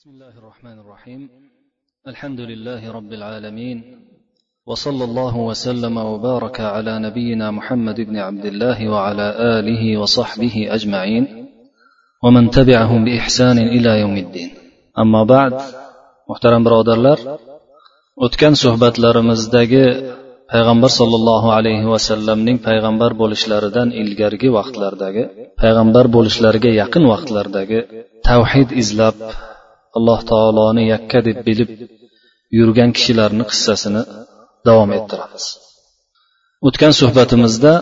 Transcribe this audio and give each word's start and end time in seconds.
بسم 0.00 0.10
الله 0.10 0.38
الرحمن 0.38 0.78
الرحيم 0.78 1.28
الحمد 2.08 2.40
لله 2.40 2.92
رب 2.92 3.12
العالمين 3.12 3.78
وصلى 4.66 5.04
الله 5.04 5.36
وسلم 5.36 5.96
وبارك 5.96 6.60
على 6.60 6.98
نبينا 6.98 7.50
محمد 7.50 8.00
بن 8.00 8.16
عبد 8.16 8.46
الله 8.46 8.88
وعلى 8.88 9.26
اله 9.58 9.98
وصحبه 10.00 10.56
اجمعين 10.76 11.24
ومن 12.24 12.50
تبعهم 12.50 13.04
باحسان 13.04 13.58
إلى 13.58 14.00
يوم 14.00 14.16
الدين 14.16 14.50
اما 14.98 15.22
بعد 15.24 15.52
محترم 16.30 16.62
برادرlar 16.64 17.18
o'tgan 18.24 18.54
suhbatlarimizdagi 18.62 19.84
payg'ambar 20.52 20.90
sollallohu 21.00 21.48
alayhi 21.58 21.90
vasallamning 21.94 22.58
payg'ambar 22.68 23.10
bo'lishlaridan 23.22 23.88
ilgarigi 24.02 24.48
vaqtlardagi 24.58 25.22
payg'ambar 25.62 26.04
bo'lishlariga 26.16 26.70
yaqin 26.80 27.04
vaqtlardagi 27.12 27.78
tavhid 28.28 28.68
izlab 28.82 29.16
alloh 29.96 30.20
taoloni 30.30 30.82
yakka 30.92 31.18
deb 31.28 31.38
bilib 31.48 31.70
yurgan 32.58 32.90
kishilarni 32.96 33.44
qissasini 33.50 34.02
davom 34.68 34.90
ettiramiz. 34.98 35.44
O'tgan 36.66 36.92
suhbatimizda 37.00 37.72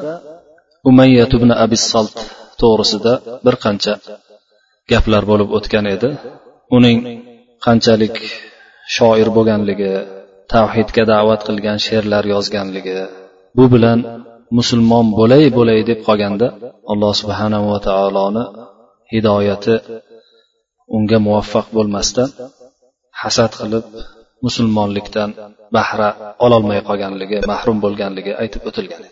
umayyat 0.91 1.30
ibn 1.38 1.50
abi 1.64 1.78
salt 1.91 2.16
to'g'risida 2.60 3.12
bir 3.47 3.55
qancha 3.64 3.95
gaplar 4.91 5.23
bo'lib 5.30 5.48
o'tgan 5.59 5.86
edi. 5.95 6.09
Uning 6.77 6.98
qanchalik 7.66 8.16
shoir 8.97 9.28
bo'lganligi 9.36 9.92
tavhidga 10.52 11.02
da'vat 11.12 11.41
qilgan 11.48 11.78
she'rlar 11.86 12.25
yozganligi 12.34 12.98
bu 13.56 13.64
bilan 13.75 13.98
musulmon 14.59 15.06
bo'lay 15.19 15.45
bo'lay 15.59 15.80
deb 15.91 16.00
qolganda 16.09 16.47
alloh 16.92 17.12
subhanahu 17.20 17.66
va 17.72 17.78
taoloni 17.88 18.45
hidoyati 19.12 19.75
unga 20.97 21.19
muvaffaq 21.27 21.66
bo'lmasdan 21.77 22.28
hasad 23.23 23.52
qilib 23.60 23.87
musulmonlikdan 24.47 25.30
bahra 25.77 26.08
ololmay 26.44 26.81
qolganligi 26.89 27.39
mahrum 27.53 27.78
bo'lganligi 27.84 28.33
aytib 28.42 28.62
o'tilgan. 28.69 29.03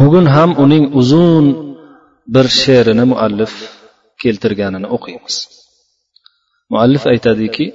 Bugun 0.00 0.26
ham 0.34 0.50
uning 0.64 0.84
uzun 1.00 1.46
bir 2.34 2.46
she'rini 2.60 3.04
muallif 3.12 3.52
keltirganini 4.22 4.88
o'qiymiz. 4.96 5.36
Muallif 6.72 7.02
aytadiki 7.12 7.66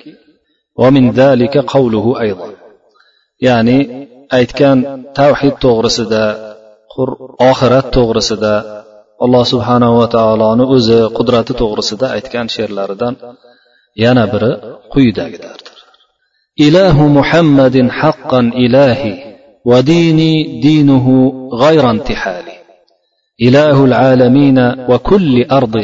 ya'ni 3.48 3.80
aytgan 4.38 4.78
tavhid 5.20 5.56
to'g'risida 5.66 6.24
oxirat 7.50 7.86
to'g'risida 7.96 8.54
alloh 9.25 9.43
subhanahu 9.53 9.95
va 10.01 10.07
taoloni 10.17 10.65
o'zi 10.75 10.99
qudrati 11.19 11.53
to'g'risida 11.61 12.07
aytgan 12.17 12.47
she'rlaridan 12.55 13.15
yana 14.05 14.25
biri 14.33 14.53
quyidagilardir 14.93 15.79
ilahu 16.67 17.03
muhammadin 17.19 17.89
haqqan 18.01 18.47
ilahi 18.67 19.13
va 19.71 19.79
dini 19.93 20.33
dinuhu 20.67 21.15
g'ayra 21.63 21.91
intihali 21.97 22.57
إله 23.49 23.77
العالمين 23.89 24.59
وكل 24.91 25.35
أرض 25.59 25.77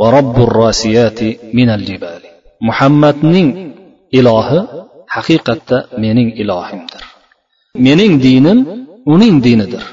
ورب 0.00 0.36
الراسيات 0.48 1.20
من 1.58 1.68
الجبال 1.76 2.22
محمد 2.68 3.16
نين 3.34 3.48
إله 4.18 4.48
haqiqatda 5.14 5.76
mening 6.02 6.30
ilohimdir 6.42 7.02
mening 7.86 8.12
dinim 8.26 8.58
uning 9.14 9.36
dinidir 9.46 9.84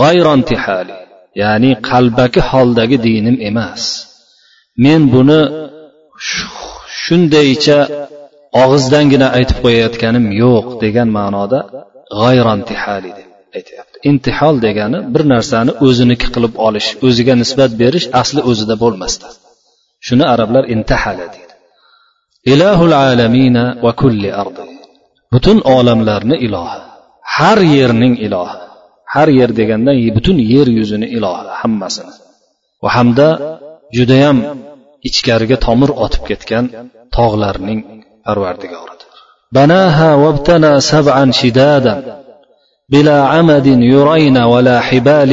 g'ayrontihali 0.00 0.94
ya'ni 1.41 1.71
qalbaki 1.89 2.41
holdagi 2.51 2.97
dinim 3.07 3.37
emas. 3.49 3.83
Men 4.83 5.01
buni 5.13 5.39
shundaycha 7.03 7.77
og'izdangina 8.63 9.27
aytib 9.37 9.57
qo'yayotganim 9.63 10.25
yo'q 10.43 10.65
degan 10.83 11.09
ma'noda 11.17 11.59
g'ayrontihali 12.21 13.11
deb 13.17 13.29
aytyapti. 13.57 13.95
Intihol 14.09 14.55
degani 14.65 14.99
bir 15.13 15.23
narsani 15.33 15.71
o'ziniki 15.85 16.27
qilib 16.35 16.53
olish 16.67 16.89
o'ziga 17.07 17.33
nisbat 17.41 17.71
berish 17.81 18.07
asli 18.21 18.41
o'zida 18.49 18.75
bo'lmasdan 18.83 19.33
shuni 20.07 20.25
arablar 20.33 20.63
intahala 20.75 21.25
deydi 21.35 21.53
ilahul 22.53 22.93
alamina 23.07 23.63
va 23.83 23.91
kulli 24.01 24.29
ardi. 24.41 24.63
Butun 25.33 25.57
olamlarni 25.77 26.35
ilohi. 26.45 26.79
Har 27.35 27.59
yerning 27.75 28.15
ilohi. 28.25 28.57
har 29.14 29.28
yer 29.38 29.50
degandan 29.60 29.96
butun 30.16 30.36
yer 30.52 30.68
yuzini 30.78 31.06
ilohi 31.16 31.50
hammasini 31.60 32.14
va 32.82 32.88
hamda 32.96 33.28
judayam 33.96 34.38
ichkariga 35.08 35.56
tomir 35.66 35.90
otib 36.04 36.22
ketgan 36.30 36.64
tog'larning 37.16 37.80
parvardigoridir 38.26 39.10
banaha 39.56 40.08
vabtana 40.24 40.72
sab'an 40.92 41.28
shidadan 41.40 41.98
بلا 42.92 43.18
عمد 43.34 43.66
يرين 43.66 44.36
ولا 44.52 44.80
حبال 44.80 45.32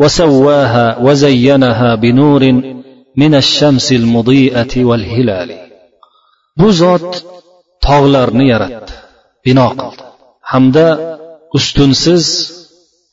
وسواها 0.00 0.86
وزينها 1.06 1.94
بنور 1.94 2.42
من 3.16 3.34
الشمس 3.34 3.92
المضيئة 3.92 4.84
والهلال 4.84 5.50
bu 6.60 6.68
zot 6.82 7.12
tog'larni 7.86 8.44
yaratdi 8.52 8.94
bino 9.46 9.66
qildi 9.80 10.04
hamda 10.52 10.86
ustunsiz 11.56 12.24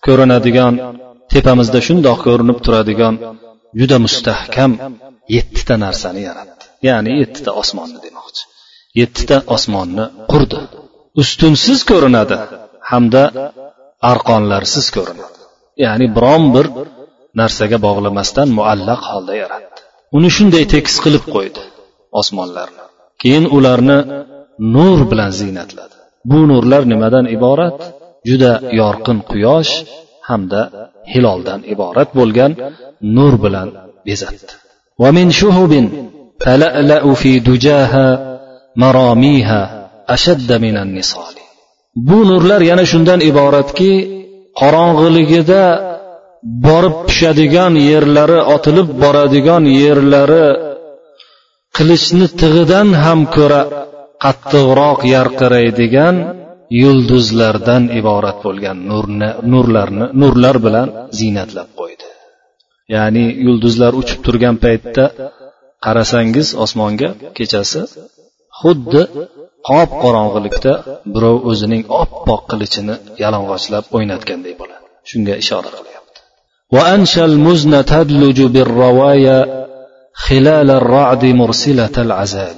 ko'rinadigan 0.07 0.75
tepamizda 1.33 1.81
shundoq 1.87 2.19
ko'rinib 2.27 2.59
turadigan 2.65 3.15
juda 3.81 3.97
mustahkam 4.05 4.73
yettita 5.37 5.75
narsani 5.85 6.21
yaratdi. 6.29 6.65
Ya'ni 6.89 7.11
yettita 7.21 7.51
osmonni 7.63 7.99
demoqchi. 8.07 8.43
Yettita 9.01 9.37
osmonni 9.57 10.05
qurdi. 10.33 10.59
Ustunsiz 11.23 11.79
ko'rinadi 11.91 12.37
hamda 12.91 13.23
arqonlarsiz 14.13 14.87
ko'rinadi. 14.97 15.39
Ya'ni 15.85 16.07
biron 16.17 16.45
bir 16.55 16.67
narsaga 17.41 17.79
bog'lamasdan 17.87 18.49
muallaq 18.59 19.03
holda 19.11 19.35
yaratdi. 19.43 19.79
Uni 20.17 20.29
shunday 20.37 20.65
tekis 20.75 20.97
qilib 21.05 21.25
qo'ydi 21.35 21.63
osmonlarni. 22.21 22.83
Keyin 23.23 23.47
ularni 23.57 23.99
nur 24.75 24.99
bilan 25.11 25.31
ziynatladi. 25.41 25.97
Bu 26.31 26.39
nurlar 26.51 26.83
nimadan 26.93 27.27
iborat? 27.37 27.79
juda 28.30 28.52
yorqin 28.82 29.18
quyosh 29.32 29.72
hamda 30.30 30.62
hiloldan 31.12 31.60
iborat 31.74 32.10
bo'lgan 32.20 32.52
nur 33.16 33.34
bilan 33.44 33.68
bezatdi 34.08 34.54
ومن 35.04 35.28
شهب 35.42 35.72
تلألأ 36.40 37.14
في 37.14 37.40
دجاها 37.40 38.08
مراميها 38.76 39.62
أشد 40.10 40.50
من 40.66 40.78
النصال 40.78 41.36
bu 41.96 42.20
nurlar 42.30 42.62
yana 42.70 42.86
shundan 42.92 43.20
iboratki 43.30 43.94
qorong'iligida 44.60 45.64
borib 46.66 46.96
pishadigan 47.08 47.74
yerlari 47.92 48.40
otilib 48.56 48.90
boradigan 49.02 49.64
yerlari 49.84 50.48
qilichni 51.76 52.28
tig'idan 52.42 52.88
ham 53.04 53.20
ko'ra 53.36 53.62
qattiqroq 54.24 55.00
yarqiraydigan 55.16 56.16
yulduzlardan 56.82 57.84
iborat 58.00 58.38
bo'lgan 58.46 58.78
nurni 58.92 59.30
nurlarni 59.52 60.06
nurlar 60.22 60.56
bilan 60.66 60.88
ziynatlab 61.20 61.70
qo'ydi 61.80 62.08
ya'ni 62.96 63.26
yulduzlar 63.46 63.92
uchib 64.02 64.20
turgan 64.26 64.56
paytda 64.66 65.06
qarasangiz 65.86 66.48
osmonga 66.64 67.10
kechasi 67.38 67.82
xuddi 68.60 69.02
qop 69.70 69.90
qorong'ilikda 70.04 70.74
birov 71.14 71.38
o'zining 71.52 71.84
oppoq 72.02 72.42
qilichini 72.52 72.96
yalang'ochlab 73.24 73.84
o'ynatganday 73.96 74.54
bo'ladi 74.62 74.86
shunga 75.10 75.36
ishora 75.44 75.70
qilyapti 75.78 76.20
وأنشى 76.76 77.26
المزن 77.26 77.86
تدلج 77.86 78.42
بالروايا 78.42 79.68
خلال 80.14 80.72
الرعد 80.72 81.26
مرسلة 81.26 81.96
العزال 81.98 82.56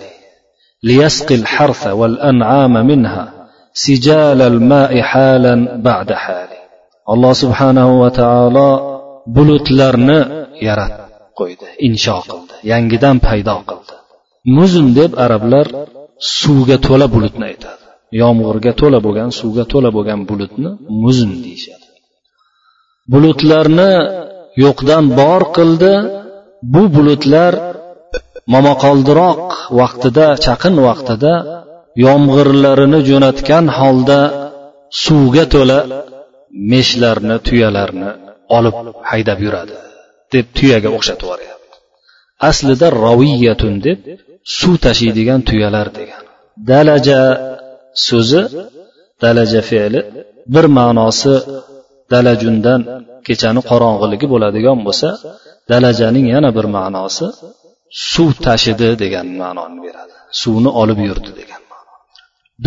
ليسقي 0.83 1.35
الحرث 1.35 1.87
والأنعام 1.87 2.73
منها 2.89 3.36
sijalal 3.84 4.58
ma'i 4.72 5.00
halan 5.10 5.60
ba'da 5.86 6.16
hali 6.24 6.58
alloh 7.12 7.32
subhanahu 7.42 7.92
va 8.02 8.10
taolo 8.20 8.70
bulutlarni 9.36 10.18
yaratdi 10.68 11.02
qo'ydi 11.40 11.66
insho 11.86 12.16
qildi 12.28 12.54
yangidan 12.72 13.16
paydo 13.26 13.56
qildi 13.70 13.94
muzn 14.56 14.86
deb 14.98 15.10
arablar 15.24 15.66
suvga 16.38 16.76
to'la 16.86 17.06
bulutni 17.14 17.44
aytadi 17.50 17.84
yomg'irga 18.20 18.72
to'la 18.80 18.98
bo'lgan 19.06 19.30
suvga 19.40 19.64
to'la 19.72 19.90
bo'lgan 19.96 20.20
bulutni 20.30 20.70
muzn 21.02 21.30
deyishadi 21.44 21.86
bulutlarni 23.12 23.92
yo'qdan 24.64 25.04
bor 25.20 25.42
qildi 25.56 25.92
bu 26.72 26.82
bulutlar 26.96 27.52
momaqoldiroq 28.54 29.42
vaqtida 29.80 30.26
chaqin 30.44 30.74
vaqtida 30.86 31.32
yomg'irlarini 32.04 33.00
jo'natgan 33.08 33.66
holda 33.78 34.20
suvga 35.04 35.44
to'la 35.54 35.78
meshlarni 36.72 37.36
tuyalarni 37.46 38.10
olib 38.56 38.76
haydab 39.10 39.38
yuradi 39.46 39.74
deb 40.34 40.46
tuyaga 40.56 40.88
o'xshatib 40.96 41.24
yuboryapti. 41.26 41.76
Aslida 42.50 42.86
roviyatun 43.04 43.74
deb 43.86 43.98
suv 44.58 44.74
tashiydigan 44.86 45.40
tuyalar 45.48 45.88
degan. 45.98 46.22
Dalaja 46.70 47.20
so'zi 48.08 48.42
dalaja 49.22 49.60
fe'li 49.70 50.00
bir 50.54 50.66
ma'nosi 50.78 51.34
dalajundan 52.12 52.80
kechani 53.26 53.60
qorong'iligi 53.70 54.26
bo'ladigan 54.32 54.78
bo'lsa 54.86 55.08
dalajaning 55.70 56.26
yana 56.34 56.50
bir 56.56 56.66
ma'nosi 56.76 57.26
suv 58.12 58.30
tashidi 58.46 58.90
degan 59.02 59.26
ma'noni 59.42 59.78
beradi. 59.86 60.14
Suvni 60.40 60.70
olib 60.82 60.98
yurdi 61.08 61.32
degan. 61.40 61.57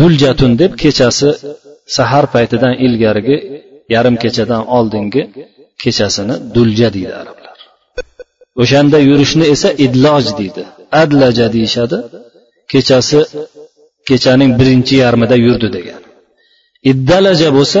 Duljatun 0.00 0.52
deb 0.60 0.72
kechasi 0.82 1.28
sahar 1.96 2.24
paytidan 2.34 2.74
ilgarigi 2.86 3.36
yarim 3.94 4.16
kechadan 4.22 4.62
oldingi 4.76 5.22
kechasini 5.82 6.34
dulja 6.54 6.88
deydi 6.96 7.14
arablar. 7.22 7.56
O'shanda 8.62 8.98
yurishni 9.08 9.44
esa 9.54 9.68
idloj 9.86 10.24
deydi. 10.40 10.62
Adlaja 11.02 11.46
deyishadi 11.54 11.98
kechasi 12.72 13.20
kechaning 14.08 14.50
birinchi 14.60 14.94
yarmida 15.04 15.36
yurdi 15.46 15.68
degan 15.76 16.02
iddalaja 16.90 17.48
bo'lsa 17.56 17.80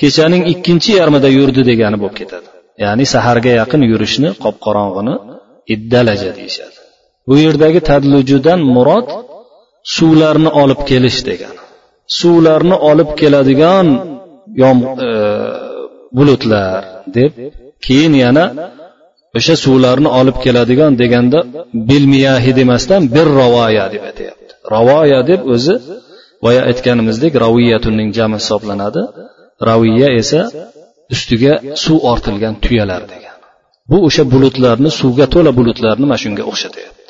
kechaning 0.00 0.42
ikkinchi 0.52 0.90
yarmida 1.00 1.28
yurdi 1.38 1.62
degani 1.70 1.96
bo'lib 2.02 2.16
ketadi. 2.20 2.48
Ya'ni 2.84 3.04
saharga 3.14 3.52
yaqin 3.60 3.82
yurishni 3.90 4.30
qop 4.44 4.56
qorong'ini 4.66 5.14
iddalaja 5.74 6.30
deyishadi. 6.38 6.76
Bu 7.28 7.34
yerdagi 7.44 7.80
tadlujudan 7.90 8.60
murod 8.74 9.06
suvlarni 9.96 10.50
olib 10.62 10.80
kelish 10.90 11.20
degani 11.30 11.62
suvlarni 12.20 12.76
olib 12.90 13.10
keladigan 13.20 13.86
yom 14.62 14.78
e, 15.06 15.08
bulutlar 16.16 16.80
deb 17.16 17.32
keyin 17.84 18.14
yana 18.24 18.44
o'sha 19.38 19.54
suvlarni 19.64 20.10
olib 20.20 20.36
keladigan 20.44 20.92
deganda 21.02 21.38
bilmiyahi 21.90 22.50
demasdan 22.58 23.02
bir 23.14 23.26
ravoya 23.40 23.84
deb 23.92 24.02
aytyapti. 24.08 24.52
Ravoya 24.74 25.20
deb 25.30 25.40
o'zi 25.54 25.74
boya 26.44 26.60
aytganimizdek 26.70 27.32
raviyatunning 27.44 28.08
jami 28.18 28.36
hisoblanadi. 28.42 29.02
Raviya 29.70 30.08
esa 30.20 30.40
ustiga 31.14 31.52
suv 31.84 31.98
ortilgan 32.12 32.54
tuyalar 32.64 33.02
degan. 33.12 33.36
Bu 33.90 33.96
o'sha 34.08 34.24
bulutlarni 34.32 34.90
suvga 35.00 35.26
to'la 35.34 35.50
bulutlarni 35.58 36.04
mana 36.10 36.18
shunga 36.24 36.42
o'xshatyapti 36.50 37.01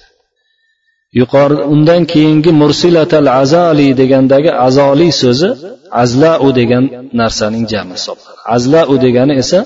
yuqori 1.20 1.56
undan 1.73 2.03
keyingi 2.12 2.50
mursilatal 2.62 3.29
azali 3.43 3.88
degandagi 4.00 4.50
azoliy 4.67 5.12
so'zi 5.23 5.49
azlau 6.03 6.49
degan 6.61 6.85
narsaning 7.20 7.64
jami 7.73 7.94
hisoblanadi. 7.99 8.41
Azlau 8.56 8.94
degani 9.05 9.35
esa 9.43 9.59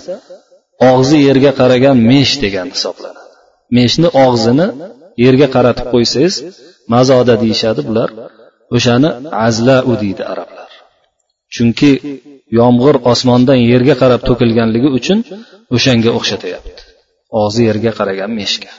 og'zi 0.90 1.16
yerga 1.28 1.52
qaragan 1.60 1.96
mesh 2.10 2.34
degan 2.44 2.68
hisoblanadi. 2.74 3.30
Meshni 3.76 4.08
og'zini 4.26 4.66
yerga 5.24 5.48
qaratib 5.54 5.86
qo'ysangiz 5.94 6.34
mazoda 6.94 7.34
deyishadi 7.42 7.80
bular. 7.88 8.10
O'shani 8.76 9.10
azlau 9.46 9.92
deydi 10.02 10.22
arablar. 10.32 10.70
Chunki 11.54 11.90
yomg'ir 12.58 12.96
osmondan 13.12 13.58
yerga 13.72 13.94
qarab 14.02 14.20
to'kilganligi 14.28 14.88
uchun 14.98 15.18
o'shanga 15.76 16.10
o'xshatyapti 16.18 16.82
og'zi 17.40 17.60
yerga 17.68 17.90
qaragan 17.98 18.30
meshga. 18.40 18.70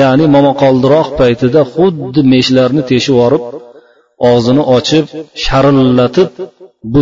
Ya'ni 0.00 0.24
momaqoldiroq 0.36 1.08
paytida 1.20 1.60
xuddi 1.74 2.20
meshlarni 2.34 2.82
teshib 2.90 3.12
yuborib 3.14 3.44
og'zini 4.30 4.62
ochib 4.76 5.04
sharillatib 5.44 6.30
bu 6.92 7.00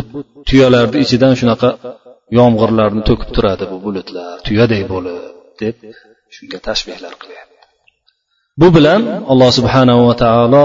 tuyalarni 0.49 0.97
ichidan 1.05 1.35
shunaqa 1.41 1.71
yomg'irlarni 2.39 3.03
to'kib 3.09 3.31
turadi 3.37 3.65
bu 3.73 3.77
bulutlar. 3.85 4.35
Tuyaday 4.47 4.83
bo'lib 4.93 5.17
deb 5.61 5.77
shunga 6.37 6.59
tashbehlar 6.69 7.15
qilyapti. 7.23 7.57
Bu 8.61 8.69
bilan 8.77 9.01
alloh 9.33 9.51
subhanahu 9.59 10.03
va 10.09 10.15
taolo 10.25 10.65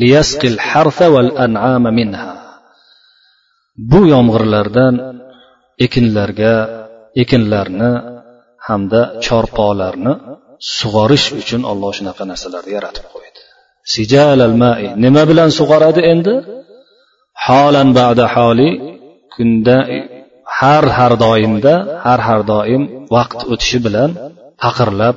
liyasqil 0.00 0.58
harfa 0.70 1.06
val 1.14 1.30
an'ama 1.46 1.90
minha. 1.98 2.32
Bu 3.90 4.00
yomg'irlardan 4.12 4.94
ekinlarga 5.86 6.54
ekinlarni 7.22 7.90
hamda 8.68 9.00
chorpolarni 9.24 10.12
sug'orish 10.78 11.26
uchun 11.40 11.62
olloh 11.70 11.90
shunaqa 11.98 12.22
narsalarni 12.30 12.72
yaratib 12.76 13.06
qo'ydi. 13.14 13.40
Sijal 13.94 14.38
al 14.48 14.54
mai. 14.62 14.82
Nima 15.04 15.22
bilan 15.30 15.50
sug'oradi 15.58 16.02
endi? 16.12 16.34
Holan 17.46 17.88
ba'da 17.98 18.24
holi. 18.34 18.70
Kunda 19.34 19.76
har 20.58 20.84
har 20.96 21.12
doimda 21.24 21.74
har 22.04 22.20
har 22.26 22.40
doim 22.52 22.82
vaqt 23.16 23.40
o'tishi 23.52 23.78
bilan 23.86 24.10
paqirlab 24.62 25.16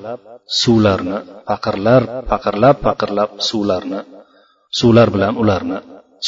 suvlarni 0.61 1.17
paqirlar 1.49 2.01
paqirlab 2.31 2.75
paqirlab 2.87 3.29
suvlarni 3.49 3.99
suvlar 4.79 5.07
bilan 5.15 5.33
ularni 5.41 5.77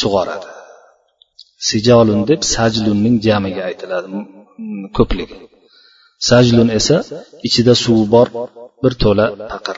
sug'oradi. 0.02 0.50
Sijolun 1.68 2.22
deb 2.30 2.42
sajlunning 2.54 3.16
jamiga 3.25 3.62
aytiladi 3.69 4.08
ko'pligi. 4.98 5.38
Sajlun 6.30 6.69
esa 6.80 6.98
ichida 7.48 7.74
suv 7.84 8.00
bor 8.13 8.28
bir 8.83 8.93
to'la 9.03 9.27
paqir 9.53 9.77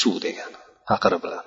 suv 0.00 0.14
degani 0.24 0.58
paqiri 0.90 1.18
bilan 1.24 1.44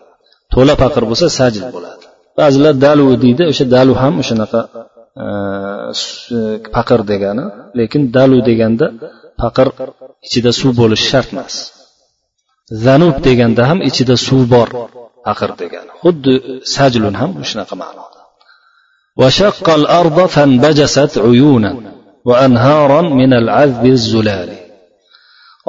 to'la 0.54 0.74
paqir 0.84 1.04
bo'lsa 1.10 1.28
sajl 1.40 1.63
bo'ladi 1.75 2.06
ba'zilar 2.40 2.74
dalu 2.86 3.06
deydi 3.24 3.44
o'sha 3.52 3.66
dalu 3.75 3.94
ham 4.02 4.13
o'shanaqa 4.22 4.62
e, 5.24 5.28
paqir 6.75 7.00
degani 7.12 7.46
lekin 7.80 8.02
dalu 8.18 8.38
deganda 8.50 8.88
paqir 9.42 9.68
ichida 10.28 10.52
suv 10.60 10.72
bo'lishi 10.81 11.06
shart 11.12 11.30
emas 11.34 11.56
zanub 12.86 13.16
deganda 13.28 13.62
ham 13.69 13.80
ichida 13.90 14.16
suv 14.28 14.42
bor 14.54 14.68
paqir 15.28 15.50
degani 15.62 15.92
xuddi 16.04 16.34
sajlun 16.75 17.16
ham 17.22 17.31
shunaqa 17.50 17.75
ma'noda 17.84 18.16
وشق 19.22 19.69
الأرض 19.69 20.18
فانبجست 20.25 21.18
عيونا 21.18 21.72
وأنهارا 22.25 23.02
من 23.02 23.34
العذب 23.34 23.86
الزلال 23.86 24.50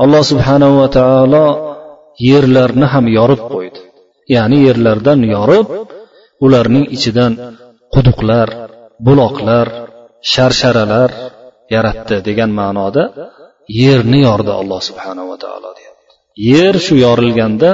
alloh 0.04 0.24
subhanahu 0.32 0.74
va 0.82 0.88
taolo 0.98 1.46
yerlarni 2.30 2.88
ham 2.94 3.06
yorib 3.18 3.42
qo'ydi. 3.54 3.80
Ya'ni 4.36 4.58
yerlardan 4.68 5.20
yorib 5.36 5.68
ularning 6.46 6.86
ichidan 6.96 7.34
quduqlar 7.94 8.48
buloqlar 9.08 9.68
sharsharalar 10.34 11.12
yaratdi 11.76 12.18
degan 12.28 12.52
ma'noda 12.60 13.04
yerni 13.82 14.20
yordi 14.28 14.52
alloh 14.62 14.82
subhanahu 14.90 15.28
va 15.32 15.38
taolo 15.44 15.70
yer 16.54 16.76
shu 16.86 16.96
yorilganda 17.06 17.72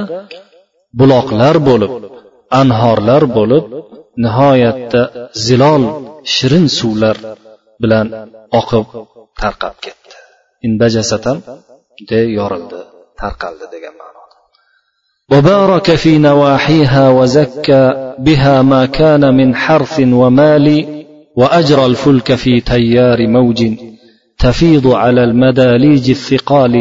buloqlar 1.00 1.56
bo'lib 1.70 1.94
anhorlar 2.62 3.24
bo'lib 3.38 3.66
nihoyatda 4.24 5.02
zilol 5.46 5.84
shirin 6.34 6.66
suvlar 6.80 7.18
bilan 7.82 8.08
oqib 8.60 8.86
tarqab 9.42 9.76
ketdi. 9.86 10.16
Juda 11.98 12.20
yorildi 12.40 12.80
tarqaldi 13.22 13.66
degan 13.74 13.96
ma'noda. 14.02 14.36
وبارك 15.32 15.96
في 15.96 16.18
نواحيها 16.18 17.10
وزكى 17.10 18.16
بها 18.20 18.62
ما 18.62 18.86
كان 18.86 19.34
من 19.38 19.56
حرث 19.56 20.00
ومال 20.00 20.68
وأجرى 21.36 21.86
الفلك 21.86 22.36
في 22.36 22.62
تيار 22.62 23.28
موج 23.28 23.60
تفيض 24.40 24.88
على 24.88 25.24
المداليج 25.24 26.10
الثقال 26.10 26.74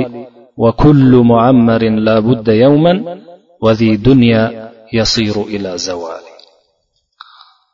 وكل 0.56 1.12
معمر 1.32 1.82
لا 1.82 2.20
بد 2.20 2.48
يوما 2.48 3.18
وذي 3.62 3.96
دنيا 3.96 4.72
يصير 4.92 5.42
إلى 5.42 5.78
زوال 5.78 6.26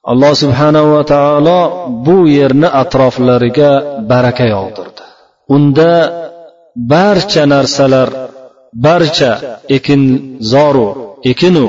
alloh 0.03 0.35
subhanahu 0.35 0.99
va 0.99 1.03
taolo 1.07 1.59
bu 2.07 2.27
yerni 2.27 2.67
atroflariga 2.67 4.03
baraka 4.11 4.45
yog'dirdi. 4.55 5.05
Unda 5.55 5.91
barcha 6.77 7.43
narsalar 7.55 8.09
barcha 8.87 9.31
ekinzoru 9.77 10.89
ekinu 11.31 11.67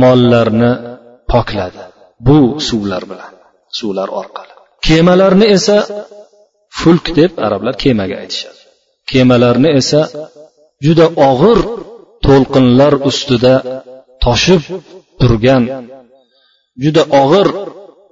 mollarni 0.00 0.72
pokladi. 1.32 1.82
Bu 2.26 2.38
suvlar 2.68 3.02
bilan 3.10 3.32
suvlar 3.78 4.08
orqali. 4.20 4.52
Kemalarni 4.86 5.46
esa 5.56 5.78
fulk 6.80 7.06
deb 7.18 7.32
arablar 7.46 7.74
kemaga 7.84 8.16
aytishadi. 8.22 8.60
Kemalarni 9.10 9.70
esa 9.80 10.00
juda 10.84 11.06
og'ir 11.30 11.58
to'lqinlar 12.26 12.94
ustida 13.10 13.54
toshib 14.24 14.62
turgan 15.20 15.62
juda 16.82 17.02
og'ir 17.22 17.48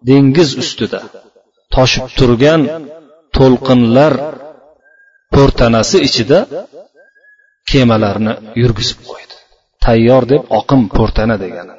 dengiz 0.08 0.50
ustida 0.62 1.00
toshib 1.74 2.06
turgan 2.18 2.60
to'lqinlar 3.36 4.12
po'rtanasi 5.34 5.96
ichida 6.08 6.38
kemalarni 7.70 8.32
yurgizib 8.62 9.00
qo'ydi. 9.10 9.34
Tayyor 9.84 10.22
deb 10.32 10.42
oqim 10.58 10.82
po'rtana 10.96 11.36
degani 11.44 11.74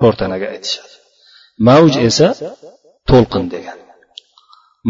po'rtanaga 0.00 0.46
aytishadi. 0.54 0.94
Mavj 1.68 1.94
esa 2.08 2.28
to'lqin 3.10 3.44
degani 3.54 3.82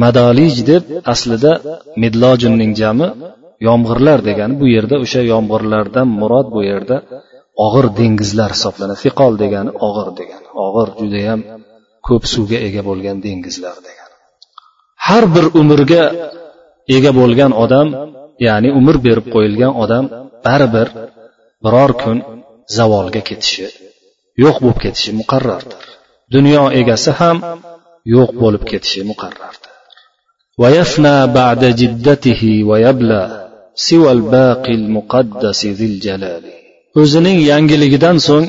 madolij 0.03 0.57
deb 0.71 0.83
aslida 1.13 1.53
midlojinning 2.03 2.73
jami 2.81 3.09
yomg'irlar 3.67 4.19
degani 4.29 4.55
bu 4.61 4.67
yerda 4.75 4.97
o'sha 5.05 5.23
yomg'irlardan 5.33 6.09
murod 6.21 6.47
bu 6.55 6.61
yerda 6.71 6.97
og'ir 7.65 7.87
dengizlar 8.01 8.51
hisoblanadi. 8.57 8.99
Fiqol 9.05 9.33
degani 9.43 9.71
og'ir 9.89 10.09
degani 10.21 10.49
og'ir 10.67 10.89
judayam 11.01 11.41
ko'p 12.07 12.23
suvga 12.35 12.59
ega 12.69 12.83
bo'lgan 12.89 13.17
dengizlar 13.27 13.77
degani. 13.89 14.15
Har 15.07 15.25
bir 15.35 15.47
umrga 15.61 16.05
ega 16.96 17.12
bo'lgan 17.20 17.52
odam 17.64 17.88
ya'ni 18.46 18.70
umr 18.80 18.96
berib 19.06 19.26
qo'yilgan 19.34 19.74
odam 19.84 20.06
baribir 20.46 20.88
biror 21.64 21.92
kun 22.02 22.18
zavolga 22.78 23.22
ketishi 23.30 23.68
yo'q 24.44 24.56
bo'lib 24.64 24.80
ketishi 24.84 25.12
muqarrardir 25.20 25.82
dunyo 26.36 26.64
egasi 26.80 27.12
ham 27.20 27.38
yo'q 28.16 28.30
bo'lib 28.42 28.64
ketishi 28.72 29.02
muqarrardir 29.12 29.70
ويفنى 30.62 31.18
بعد 31.28 31.62
جدته 31.82 32.42
ويبلى 32.70 33.24
سوى 33.76 34.12
الباقي 34.12 34.74
المقدس 34.82 35.66
ذي 35.66 35.86
الجلال 35.92 36.46
o'zining 37.02 37.40
yangiligidan 37.52 38.18
so'ng 38.28 38.46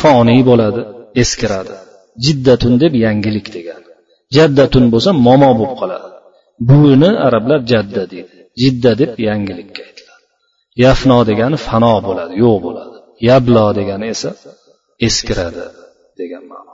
foniy 0.00 0.40
bo'ladi 0.48 0.82
eskiradi 1.22 1.74
jiddatun 2.24 2.74
deb 2.82 2.92
yangilik 3.04 3.46
degan 3.56 3.82
jaddatun 4.36 4.84
bo'lsa 4.92 5.10
momo 5.26 5.50
bo'lib 5.58 5.74
qoladi 5.80 6.08
Buvini 6.59 7.11
arablar 7.27 7.59
jadda 7.71 8.03
deydi. 8.11 8.35
Jidda 8.61 8.91
deb 9.01 9.11
yangilikka 9.27 9.81
aytiladi. 9.87 10.23
Yafno 10.83 11.17
degani 11.29 11.57
fano 11.67 11.95
bo'ladi 12.07 12.33
yo'q 12.43 12.57
bo'ladi. 12.65 12.97
Yablo 13.29 13.65
degani 13.79 14.05
esa 14.13 14.29
eskiradi 15.07 15.65
degan 16.19 16.43
ma'no. 16.51 16.73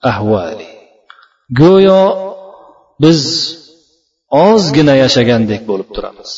الأهوال 0.04 0.76
go'yo 1.50 2.02
biz 3.00 3.20
ozgina 4.30 4.94
yashagandek 4.96 5.62
bo'lib 5.70 5.88
turamiz 5.94 6.30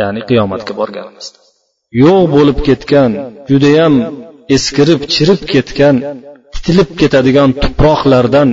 ya'ni 0.00 0.20
qiyomatga 0.28 0.72
borganimizda 0.80 1.38
yo'q 2.02 2.22
bo'lib 2.36 2.58
ketgan 2.68 3.12
judayam 3.50 3.94
eskirib 4.56 5.00
chirib 5.14 5.40
ketgan 5.52 5.96
titilib 6.54 6.90
ketadigan 7.00 7.50
tuproqlardan 7.62 8.48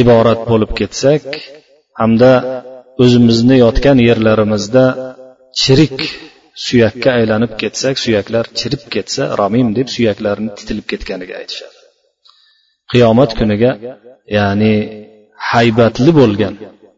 iborat 0.00 0.40
bo'lib 0.50 0.70
ketsak 0.80 1.22
hamda 2.00 2.32
o'zimizni 3.01 3.55
yotgan 3.65 3.97
yerlarimizda 4.07 4.85
chirik 5.61 5.97
suyakka 6.65 7.09
aylanib 7.19 7.51
ketsak 7.61 7.95
suyaklar 8.03 8.45
chirib 8.59 8.83
ketsa 8.93 9.23
ramim 9.41 9.67
deb 9.77 9.87
suyaklarni 9.95 10.49
titilib 10.57 10.85
ketganiga 10.91 11.35
aytishadi. 11.41 11.77
Qiyomat 12.91 13.31
kuniga 13.39 13.71
ya'ni 14.37 14.73
haybatli 15.51 16.11
bo'lgan 16.19 16.53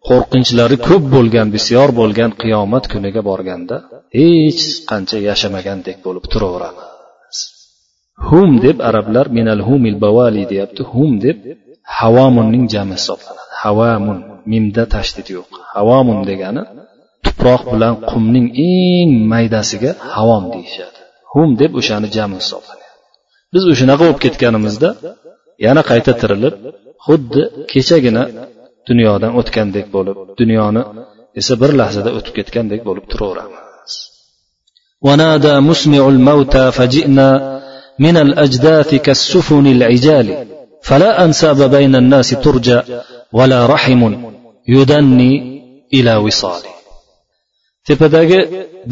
qo'rqinchlari 0.10 0.78
ko'p 0.88 1.04
bo'lgan 1.16 1.48
bisyor 1.56 1.90
bo'lgan 2.00 2.32
qiyomat 2.42 2.86
kuniga 2.94 3.22
borganda 3.30 3.76
hech 4.20 4.64
qancha 4.90 5.18
yashamagandek 5.30 5.98
bo'lib 6.06 6.26
turaveramiz. 6.34 7.38
Hum 8.28 8.50
deb 8.66 8.78
arablar 8.90 9.26
minal 9.38 9.62
humil 9.68 9.96
bavali 10.06 10.44
deyapti. 10.52 10.82
Hum 10.94 11.12
deb 11.26 11.38
havomunning 11.98 12.66
jami 12.74 12.96
hisoblanadi. 13.00 13.45
havamun 13.63 14.19
mimda 14.53 14.85
tashdid 14.95 15.27
yo'q 15.37 15.49
havomun 15.77 16.19
degani 16.31 16.63
tuproq 17.25 17.63
bilan 17.73 17.95
qumning 18.11 18.47
eng 18.75 19.13
maydasiga 19.33 19.91
havom 20.17 20.45
deyishadi 20.55 20.99
hum 21.35 21.49
deb 21.61 21.73
o'shani 21.81 22.09
jami 22.17 22.37
hisoblanadi 22.43 22.87
biz 23.55 23.65
o'shanaqa 23.73 24.03
bo'lib 24.07 24.21
ketganimizda 24.25 24.89
yana 25.67 25.83
qayta 25.91 26.13
tirilib 26.21 26.55
xuddi 27.07 27.43
kechagina 27.73 28.23
dunyodan 28.89 29.33
o'tgandek 29.41 29.87
bo'lib 29.97 30.17
dunyoni 30.41 30.83
esa 31.41 31.55
bir 31.63 31.71
lahzada 31.81 32.11
o'tib 32.19 32.33
ketgandek 32.39 32.81
bo'lib 32.89 33.05
turaveramiz 33.13 33.95
ونادى 35.07 35.55
مسمع 35.71 36.03
الموتى 36.15 36.65
فجئنا 36.79 37.29
من 38.05 38.17
الأجداث 38.17 38.91
كالسفن 38.95 39.67
العجال 39.67 40.29
فلا 40.83 41.25
أنساب 41.25 41.59
بين 41.77 41.95
الناس 42.03 42.29
ترجى 42.31 42.81
ولا 43.33 43.61
رحم 43.67 44.01
يدني 44.69 45.33
إلى 45.97 46.17
وصال 46.27 46.63
tepadagi 47.89 48.39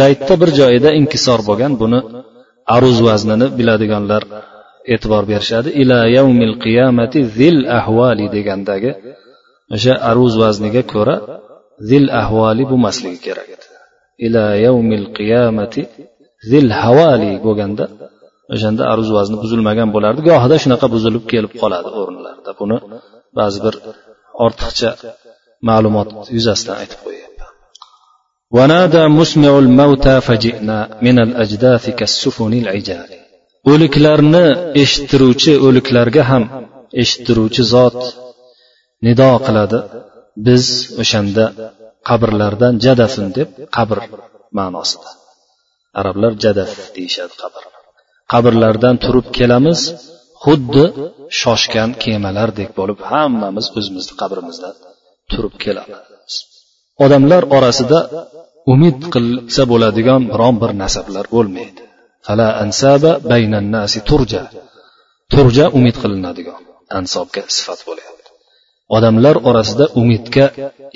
baytda 0.01 0.35
bir 0.41 0.51
joyida 0.61 0.91
inkisor 1.01 1.41
bo'lgan 1.49 1.73
buni 1.83 2.01
aruz 2.77 2.99
vaznini 3.07 3.47
biladiganlar 3.59 4.23
e'tibor 4.95 5.23
berishadi 5.31 5.69
ila 5.83 5.99
yavmil 6.17 6.55
qiyamati 6.65 7.19
zil 7.39 7.59
ahvali 7.79 8.27
degandagi 8.37 8.91
o'sha 9.75 9.95
aruz 10.11 10.35
vazniga 10.43 10.83
ko'ra 10.95 11.17
zil 11.91 12.07
ahvoli 12.23 12.65
bo'lmasligi 12.71 13.19
kerak 13.27 13.49
edi 13.55 13.67
ila 14.27 14.45
yavmil 14.67 15.07
qiyamati 15.19 15.83
zil 16.51 16.69
havali 16.81 17.33
bo'lganda 17.47 17.85
o'shanda 18.55 18.83
aruz 18.93 19.11
vazni 19.17 19.37
buzilmagan 19.43 19.89
bo'lardi 19.95 20.21
gohida 20.31 20.57
shunaqa 20.65 20.87
buzilib 20.95 21.25
kelib 21.33 21.53
qoladi 21.63 21.89
o'rinlarda 22.01 22.51
buni 22.61 22.77
ba'zi 23.39 23.59
bir 23.65 23.75
ortiqcha 24.45 24.91
ma'lumot 25.69 26.09
yuzasidan 26.37 26.77
aytib 26.83 27.01
qo'yyapman 27.07 27.27
ونادى 28.57 29.05
مسمع 29.19 29.53
الموتى 29.65 30.21
فجئنا 30.21 30.79
من 31.07 31.17
الأجداث 31.27 31.85
كالسفن 31.99 32.53
العجال 32.63 33.09
o'liklarni 33.73 34.47
eshittiruvchi 34.83 35.53
o'liklarga 35.67 36.23
ham 36.31 36.45
eshittiruvchi 37.03 37.63
zot 37.75 37.99
nido 39.07 39.31
qiladi 39.47 39.79
biz 40.47 40.65
o'shanda 41.03 41.45
qabrlardan 42.09 42.75
jadafin 42.85 43.29
deb 43.39 43.49
qabr 43.77 43.99
ma'nosida 44.59 45.11
arablar 46.01 46.33
jadaf 46.45 46.71
deyishadi 46.97 47.35
qabr 47.43 47.63
qabrlardan 48.33 48.97
turib 49.05 49.27
kelamiz 49.39 49.81
xuddi 50.44 50.86
shoshgan 51.42 51.90
kemalardek 52.04 52.70
bo'lib 52.80 53.00
hammamiz 53.12 53.68
o'zimizni 53.78 54.14
qabrimizda 54.22 54.70
turib 55.32 55.56
kelamiz. 55.64 56.34
Odamlar 57.06 57.44
orasida 57.58 58.00
umid 58.74 59.00
qilsa 59.14 59.64
bo'ladigan 59.72 60.22
biron 60.34 60.56
bir 60.62 60.72
nasablar 60.84 61.26
bo'lmaydi. 61.36 61.82
Fala 62.28 62.48
ansaba 62.64 63.12
baynan 63.32 63.66
nasi 63.76 64.00
turja. 64.10 64.44
Turja 65.34 65.66
umid 65.78 65.96
qilinadigan 66.02 66.62
ansobga 67.00 67.42
sifat 67.58 67.80
bo'lyapti. 67.88 68.30
Odamlar 68.98 69.36
orasida 69.50 69.86
umidga 70.02 70.46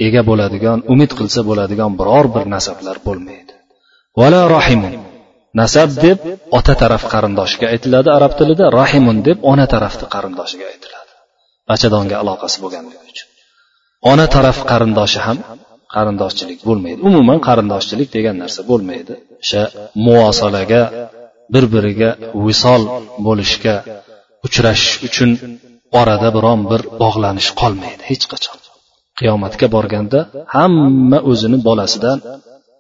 ega 0.06 0.22
bo'ladigan 0.30 0.80
umid 0.94 1.12
qilsa 1.20 1.42
bo'ladigan 1.50 1.92
biror 2.00 2.26
bir 2.36 2.44
nasablar 2.56 2.98
bo'lmaydi. 3.08 3.54
Vala 4.20 4.42
rahimun. 4.56 4.94
Nasab 5.60 5.90
deb 6.06 6.20
ota 6.58 6.74
taraf 6.82 7.04
qarindoshiga 7.14 7.68
aytiladi 7.74 8.10
arab 8.18 8.34
tilida 8.40 8.66
rahimun 8.80 9.18
deb 9.28 9.38
ona 9.52 9.66
tarafni 9.74 10.06
qarindoshiga 10.16 10.66
aytiladi. 10.74 11.12
Bachadonga 11.70 12.16
aloqasi 12.24 12.58
bo'lganligi 12.64 13.00
uchun. 13.12 13.28
Ona 14.12 14.26
taraf 14.36 14.58
qarindoshi 14.72 15.20
ham 15.28 15.38
qarindoshchilik 15.96 16.60
bo'lmaydi. 16.68 17.00
Umuman 17.10 17.40
qarindoshchilik 17.48 18.10
degan 18.16 18.36
narsa 18.44 18.62
bo'lmaydi. 18.72 19.14
O'sha 19.44 19.64
muvosalaga 20.06 20.82
bir 21.54 21.64
biriga 21.74 22.10
visol 22.46 22.82
bo'lishga 23.28 23.76
uchrashish 24.46 24.96
uchun 25.08 25.32
orada 26.00 26.30
biron 26.38 26.60
bir 26.72 26.82
bog'lanish 27.02 27.50
qolmaydi 27.62 28.02
hech 28.12 28.26
qachon. 28.32 28.58
Qiyomatga 29.20 29.68
borganda 29.76 30.20
hamma 30.56 31.20
o'zini 31.32 31.58
bolasidan 31.68 32.18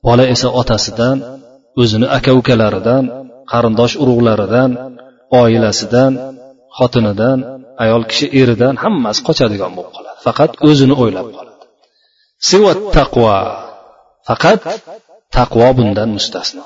bola 0.07 0.24
esa 0.34 0.48
otasidan 0.62 1.17
o'zini 1.81 2.07
aka 2.17 2.31
ukalaridan 2.39 3.03
qarindosh 3.51 3.93
urug'laridan 4.03 4.72
oilasidan 5.41 6.13
xotinidan 6.77 7.38
ayol 7.84 8.03
kishi 8.10 8.25
eridan 8.41 8.75
hammasi 8.84 9.19
qochadigan 9.27 9.72
bo'lib 9.77 9.91
qoladi. 9.98 10.17
Faqat 10.25 10.51
o'zini 10.69 10.96
o'ylab 11.03 11.27
qoladi. 11.36 11.63
Sivat 12.50 12.79
taqvo 12.98 13.27
faqat 14.27 14.62
taqvo 15.38 15.67
bundan 15.77 16.10
mustasno. 16.17 16.65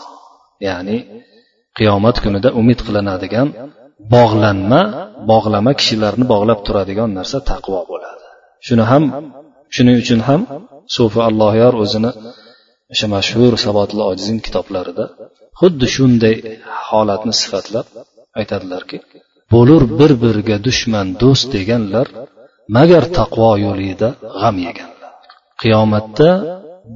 Ya'ni 0.68 0.98
qiyomat 1.78 2.18
kunida 2.24 2.50
umid 2.62 2.80
qilinadigan 2.88 3.48
bog'lanma 4.16 4.82
bog'lama 5.32 5.72
kishilarni 5.80 6.26
bog'lab 6.34 6.60
turadigan 6.68 7.10
narsa 7.18 7.38
taqvo 7.52 7.80
bo'ladi. 7.92 8.26
Shuni 8.66 8.84
ham 8.92 9.04
shuning 9.76 9.98
uchun 10.04 10.20
ham 10.28 10.42
sufi 10.96 11.20
allohyor 11.30 11.74
o'zini 11.84 12.12
o'sha 12.94 13.08
mashhur 13.16 13.54
sabotli 13.66 14.02
ojizin 14.12 14.38
kitoblarida 14.46 15.06
xuddi 15.60 15.88
shunday 15.96 16.36
holatni 16.88 17.34
sifatlab 17.42 17.88
aytadilarki 18.40 18.98
bo'lur 19.54 19.84
bir 20.00 20.12
biriga 20.24 20.58
dushman 20.68 21.08
do'st 21.22 21.46
deganlar 21.56 22.08
magar 22.78 23.04
taqvo 23.20 23.52
yo'lida 23.66 24.10
g'am 24.42 24.56
yeganlar. 24.68 25.12
Qiyomatda 25.62 26.30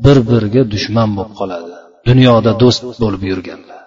bir 0.05 0.17
biriga 0.29 0.63
dushman 0.73 1.09
bo'lib 1.17 1.33
qoladi 1.39 1.71
dunyoda 2.09 2.51
do'st 2.63 2.81
bo'lib 3.03 3.23
yurganlar. 3.31 3.81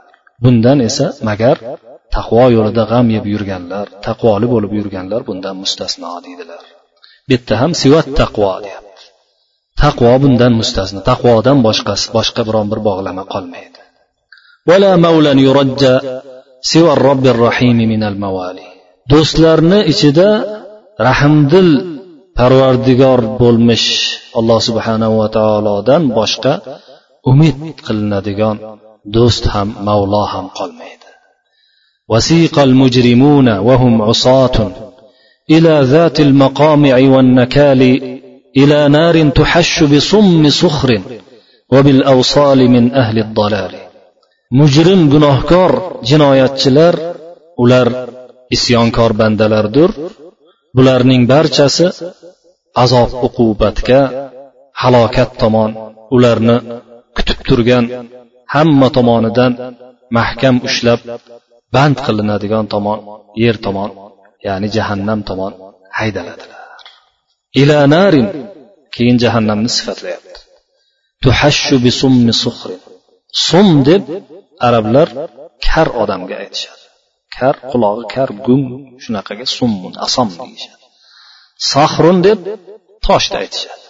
Bundan 0.44 0.78
esa 0.88 1.06
magar 1.28 1.56
taqvo 2.16 2.44
yo'lida 2.56 2.82
g'am 2.92 3.06
yeb 3.16 3.24
yurganlar 3.34 3.86
taqvoli 4.06 4.46
bo'lib 4.54 4.72
yurganlar 4.78 5.20
bundan 5.28 5.54
mustasno 5.62 6.12
deydilar. 6.26 6.62
Bu 7.26 7.32
yerda 7.34 7.54
ham 7.62 7.72
sivat 7.82 8.06
taqvo 8.20 8.52
deyapti. 8.64 8.87
Taqvo 9.82 10.12
bundan 10.22 10.52
mustasno 10.60 11.00
taqvodan 11.10 11.58
boshqasi 11.66 12.06
boshqa 12.16 12.40
biron 12.48 12.66
bir 12.72 12.80
bog'lama 12.88 13.24
qolmaydi 13.34 13.80
do'stlarni 19.12 19.80
ichida 19.92 20.28
rahmdil 21.08 21.70
parvardigor 22.38 23.20
bo'lmish 23.42 23.86
alloh 24.38 24.58
subhanahu 24.68 25.14
va 25.20 25.28
taolodan 25.38 26.02
boshqa 26.18 26.52
umid 27.30 27.56
qilinadigan 27.86 28.56
do'st 29.16 29.44
ham 29.54 29.68
mavlo 29.88 30.22
ham 30.34 30.46
qolmaydi 30.60 30.98
وسيق 32.12 32.58
المجرمون 32.58 33.48
وهم 33.58 34.02
عصاة 34.02 34.56
إلى 35.50 35.80
ذات 35.82 36.20
المقامع 36.20 36.94
والنكال 36.94 37.82
إلى 38.57 38.89
نار 38.89 39.29
تحش 39.29 39.83
بصم 39.83 40.49
صخر 40.49 41.01
وبالأوصال 41.73 42.69
من 42.69 42.91
أهل 42.91 43.17
الضلال 43.19 43.73
mujrim 44.59 45.01
gunohkor 45.13 45.71
jinoyatchilar 46.09 46.95
ular 47.63 47.87
isyonkor 48.55 49.11
bandalardir 49.21 49.89
bularning 50.75 51.23
barchasi 51.31 51.87
azob 52.83 53.09
uqubatga 53.27 53.99
halokat 54.81 55.31
tomon 55.41 55.71
ularni 56.15 56.57
kutib 57.17 57.39
turgan 57.47 57.85
hamma 58.55 58.87
tomonidan 58.97 59.51
mahkam 60.17 60.55
ushlab 60.67 60.99
band 61.75 61.97
qilinadigan 62.05 62.65
tomon 62.73 62.99
yer 63.43 63.55
tomon 63.65 63.89
ya'ni 64.47 64.67
jahannam 64.75 65.19
tomon 65.29 65.51
haydaladilar 65.99 66.56
Ila 67.62 67.78
narin 67.94 68.28
keyin 68.94 69.16
jahannamni 69.22 69.70
sifatlayapti. 69.76 70.38
Tuhashshu 71.22 71.76
bisummi 71.86 72.34
suhrin 72.42 72.80
sum 73.46 73.68
deb 73.88 74.04
arablar 74.66 75.08
kar 75.66 75.88
odamga 76.02 76.34
aytishadi. 76.42 76.84
Kar 77.36 77.56
qulog'i 77.70 78.04
kar 78.14 78.30
gung 78.46 78.66
shunaqaga 79.02 79.46
summun 79.56 79.92
asom 80.06 80.28
deyishadi. 80.38 80.84
Sahrun 81.72 82.18
deb 82.26 82.38
toshni 83.06 83.36
aytishadi. 83.42 83.86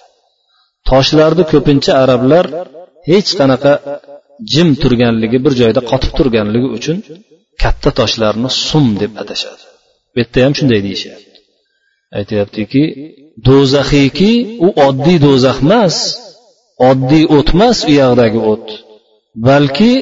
Toshlarni 0.88 1.44
ko'pincha 1.52 1.92
arablar 2.02 2.46
hech 3.10 3.30
qanaqa 3.38 3.72
jim 4.52 4.68
turganligi 4.82 5.38
bir 5.44 5.52
joyda 5.60 5.80
qotib 5.90 6.12
turganligi 6.18 6.68
uchun 6.78 6.98
katta 7.62 7.90
toshlarni 8.00 8.50
sum 8.68 8.86
deb 9.02 9.12
atashadi. 9.22 9.64
Bu 10.12 10.16
yerda 10.22 10.38
ham 10.44 10.52
shunday 10.58 10.80
deyishadi. 10.86 11.27
Aytyaptiki 12.16 12.82
do'zaxiyki 13.46 14.32
u 14.66 14.68
oddiy 14.86 15.18
do'zax 15.26 15.58
emas 15.66 15.96
oddiy 16.90 17.24
o't 17.36 17.48
emas 17.56 17.78
u 17.90 17.92
yoqdagi 18.00 18.40
o't. 18.52 18.66
Balki 19.46 19.92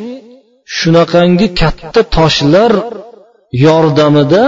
shunaqangi 0.76 1.46
katta 1.60 2.00
toshlar 2.16 2.72
yordamida 3.66 4.44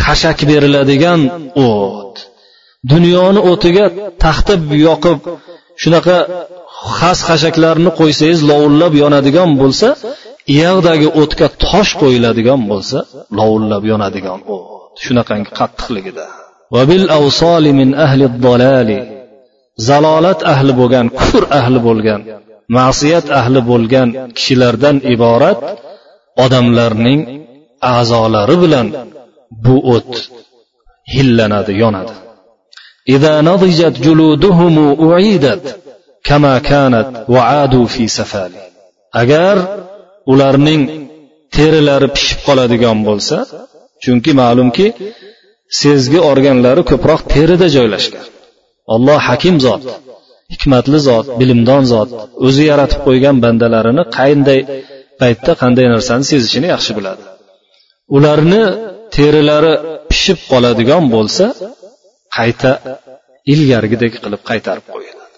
xashak 0.00 0.38
beriladigan 0.50 1.20
o't. 1.70 2.16
Dunyoni 2.92 3.40
o'tiga 3.50 3.84
taxta 4.24 4.54
yoqib 4.86 5.18
shunaqa 5.82 6.16
xas 6.98 7.18
xashaklarni 7.28 7.90
qo'ysangiz 8.00 8.40
lovullab 8.50 8.92
yonadigan 9.02 9.50
bo'lsa 9.60 9.88
iyoqdagi 10.54 11.08
o'tga 11.22 11.46
tosh 11.64 11.92
qo'yiladigan 12.02 12.60
bo'lsa 12.70 12.98
lovullab 13.38 13.82
yonadigan 13.92 14.38
o't. 14.56 14.94
Shunaqangi 15.04 15.50
qattiqligida. 15.58 16.26
zalolat 19.89 20.39
ahli 20.53 20.71
bo'lgan 20.79 21.05
kufr 21.19 21.43
ahli 21.59 21.79
bo'lgan 21.87 22.21
ma'siyat 22.77 23.25
ahli 23.39 23.59
bo'lgan 23.69 24.07
kishilardan 24.37 24.97
iborat 25.13 25.59
odamlarning 26.43 27.19
a'zolari 27.95 28.55
bilan 28.63 28.87
bu 29.65 29.75
o't 29.95 30.13
hillanadi 31.13 31.73
yonadi 31.83 32.15
إذا 33.15 33.41
نضجت 33.41 33.95
جلودهم 34.05 34.75
أعيدت 35.11 35.65
كما 36.23 36.59
كانت 36.59 37.25
وعادوا 37.29 37.85
في 37.85 38.07
سفال 38.07 38.51
agar 39.21 39.55
ularning 40.31 40.81
terilari 41.55 42.07
pishib 42.15 42.39
qoladigan 42.47 42.97
bo'lsa 43.07 43.37
chunki 44.03 44.31
ma'lumki 44.41 44.87
sezgi 45.82 46.18
organlari 46.30 46.82
ko'proq 46.90 47.20
terida 47.34 47.66
joylashgan. 47.76 48.26
Olloh 48.94 49.18
hakim 49.28 49.56
zot 49.66 49.82
hikmatli 50.52 50.98
zot 51.08 51.26
bilimdon 51.40 51.82
zot 51.92 52.08
o'zi 52.46 52.64
yaratib 52.70 53.00
qo'ygan 53.06 53.36
bandalarini 53.44 54.04
qanday 54.18 54.60
paytda 55.20 55.52
qanday 55.62 55.86
narsani 55.94 56.24
sezishini 56.30 56.68
yaxshi 56.74 56.92
biladi. 56.98 57.22
Ularni 58.16 58.62
terilari 59.16 59.74
pishib 60.10 60.38
qoladigan 60.52 61.04
bo'lsa 61.14 61.44
qayta 62.36 62.72
ilgarigidek 63.52 64.12
qilib 64.24 64.42
qaytarib 64.50 64.86
qo'yiladi. 64.94 65.36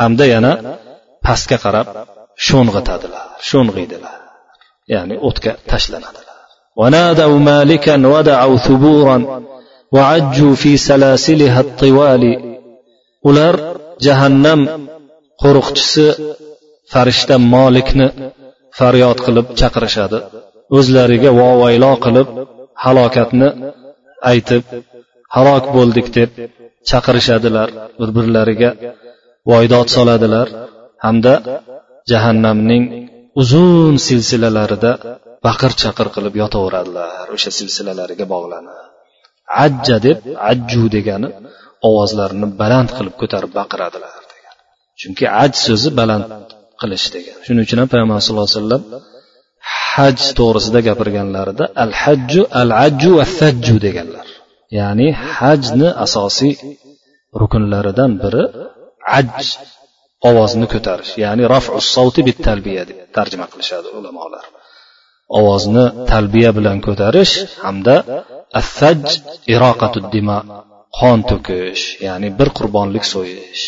Hamda 0.00 0.24
yana 0.34 0.52
pastga 1.26 1.58
qarab 1.64 1.86
sho'ng'itadilar 2.48 3.26
sho'ng'iydilar 3.50 4.18
ya'ni 4.94 5.14
o'tga 5.28 5.52
tashlanadilar. 5.70 6.29
ونادوا 6.77 7.39
مالكا 7.39 8.07
ودعوا 8.07 8.57
ثبورا 8.57 9.17
وعجوا 9.91 10.55
في 10.55 10.77
سلاسلها 10.77 11.59
الطوال 11.59 12.55
ular 13.29 13.55
jahannam 14.05 14.61
qo'riqchisi 15.41 16.07
farishta 16.91 17.35
molikni 17.53 18.07
faryod 18.79 19.17
qilib 19.25 19.47
chaqirishadi 19.59 20.19
o'zlariga 20.77 21.31
vovaylo 21.39 21.91
qilib 22.05 22.27
halokatni 22.83 23.49
aytib 24.31 24.63
halok 25.35 25.65
bo'ldik 25.75 26.07
deb 26.17 26.29
chaqirishadilar 26.89 27.69
bir 27.99 28.09
birlariga 28.17 28.69
voydod 29.51 29.87
soladilar 29.95 30.47
hamda 31.05 31.33
jahannamning 32.11 32.83
uzun 33.40 33.94
silsilalarida 34.08 34.92
baqir 35.46 35.72
chaqir 35.82 36.06
qilib 36.14 36.34
yotaveradilar. 36.42 37.26
O'sha 37.36 37.50
silsilalariga 37.58 38.26
bog'lanib 38.34 38.76
ajja 39.64 39.96
deb 40.06 40.18
ajju 40.50 40.82
degani 40.96 41.28
ovozlarini 41.88 42.48
baland 42.60 42.90
qilib 42.96 43.14
ko'tarib 43.20 43.52
baqiradilar 43.60 44.14
degan. 44.32 44.54
Chunki 45.00 45.24
aj 45.42 45.52
so'zi 45.66 45.90
baland 46.00 46.26
qilish 46.80 47.06
degan. 47.14 47.36
Shuning 47.46 47.64
uchun 47.66 47.78
ham 47.82 47.88
payg'ambar 47.92 48.18
sallallohu 48.26 48.50
alayhi 48.50 48.60
vasallam 48.60 48.82
haj 49.92 50.18
to'g'risida 50.38 50.80
gapirganlarida 50.88 51.64
al 51.84 51.92
hajju 52.02 52.42
al 52.60 52.70
ajju 52.86 53.10
va 53.18 53.26
sajju 53.38 53.76
deganlar. 53.86 54.26
Ya'ni 54.78 55.08
hajni 55.36 55.88
asosiy 56.04 56.52
rukunlaridan 57.40 58.12
biri 58.22 58.44
aj 59.18 59.28
ovozni 60.28 60.66
ko'tarish 60.74 61.12
ya'ni 61.24 61.44
rafus 61.54 61.86
savti 61.96 62.20
bit 62.28 62.38
talbiya 62.48 62.82
deb 62.88 62.98
tarjima 63.16 63.46
qilishadi 63.52 63.88
ulamolar. 63.98 64.44
Ovozni 65.38 65.84
talbiya 66.10 66.50
bilan 66.58 66.78
ko'tarish 66.86 67.34
hamda 67.64 67.96
assaj 68.60 69.00
iroqatu 69.54 69.98
dima 70.14 70.38
qon 70.98 71.18
to'kish 71.30 71.82
ya'ni 72.06 72.28
bir 72.38 72.48
qurbonlik 72.58 73.04
so'yish. 73.14 73.64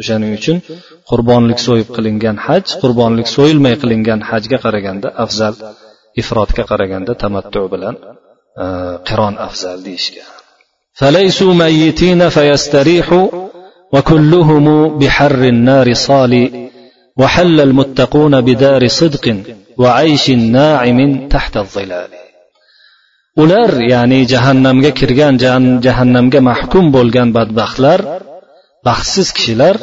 O'shaning 0.00 0.32
uchun 0.38 0.56
qurbonlik 1.10 1.60
so'yib 1.66 1.88
qilingan 1.96 2.36
haj 2.46 2.64
qurbonlik 2.82 3.28
so'yilmay 3.36 3.74
qilingan 3.82 4.20
hajga 4.30 4.58
qaraganda 4.64 5.08
afzal 5.24 5.54
ifrotga 6.20 6.64
qaraganda 6.70 7.12
tamattu 7.22 7.62
bilan 7.74 7.94
e, 8.64 8.66
qiron 9.08 9.34
afzal 9.48 9.78
deyishgan. 9.88 10.28
وكلهم 13.93 14.97
بحر 14.99 15.43
النار 15.43 15.93
صالي 15.93 16.69
وحل 17.17 17.59
المتقون 17.61 18.41
بدار 18.41 18.87
صدق 18.87 19.25
وعيش 19.77 20.29
ناعم 20.29 21.27
تحت 21.27 21.57
الظلال 21.57 22.11
ular 23.43 23.71
ya'ni 23.93 24.27
jahannamga 24.31 24.91
kirgan 24.99 25.35
jahannamga 25.85 26.39
mahkum 26.49 26.85
bo'lgan 26.95 27.29
badbaxtlar 27.37 27.99
baxtsiz 28.87 29.27
kishilar 29.37 29.75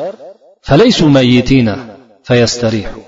falaysu 0.69 1.05
mayyitina 1.17 1.75
fayastarihu 2.29 3.01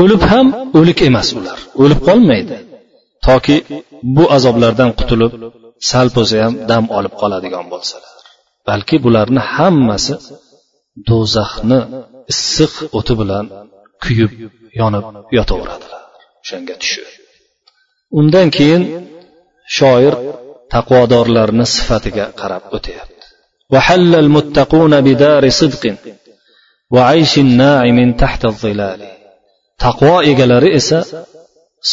o'lib 0.00 0.22
ham 0.30 0.46
o'lik 0.78 0.98
emas 1.08 1.28
ular 1.38 1.58
o'lib 1.82 2.00
qolmaydi 2.08 2.56
toki 3.26 3.56
bu 4.16 4.24
azoblardan 4.36 4.90
qutulib 4.98 5.32
sal 5.90 6.06
bo'lsa 6.16 6.36
ham 6.44 6.54
dam 6.70 6.84
olib 6.98 7.14
qoladigan 7.20 7.64
bo'lsalar 7.72 8.11
balki 8.68 8.96
bularni 9.04 9.42
hammasi 9.54 10.14
do'zaxni 11.08 11.78
issiq 12.32 12.74
o'ti 12.98 13.12
bilan 13.20 13.44
kuyib 14.04 14.32
yonib 14.80 15.04
yotaveradilar 15.38 16.02
o'shanga 16.42 16.74
tushib 16.82 17.08
undan 18.20 18.48
keyin 18.56 18.82
shoir 19.76 20.14
taqvodorlarni 20.74 21.66
sifatiga 21.76 22.24
qarab 22.40 22.64
o'tyapti 22.78 23.16
وحل 23.74 24.12
المتقون 24.24 25.00
بدار 25.00 25.48
صدق 25.60 25.82
وعيش 26.94 27.38
ناعم 27.38 27.98
تحت 28.12 28.42
الظلال 28.44 29.00
taqvo 29.84 30.16
egalari 30.30 30.70
esa 30.80 30.98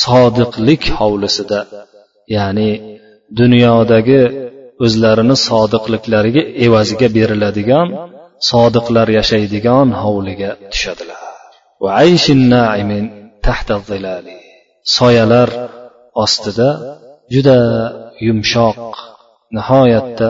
sodiqlik 0.01 0.83
hovlisida 0.97 1.59
ya'ni 2.35 2.69
dunyodagi 3.39 4.21
o'zlarini 4.84 5.36
sodiqliklariga 5.48 6.42
evaziga 6.66 7.08
beriladigan 7.16 7.88
sodiqlar 8.50 9.08
yashaydigan 9.18 9.88
hovliga 10.02 10.50
tushadilar. 10.72 11.20
Naimin 12.54 13.04
tahta 13.46 13.76
soyalar 14.96 15.48
ostida 16.24 16.70
juda 17.34 17.58
yumshoq 18.26 18.78
nihoyatda 19.56 20.28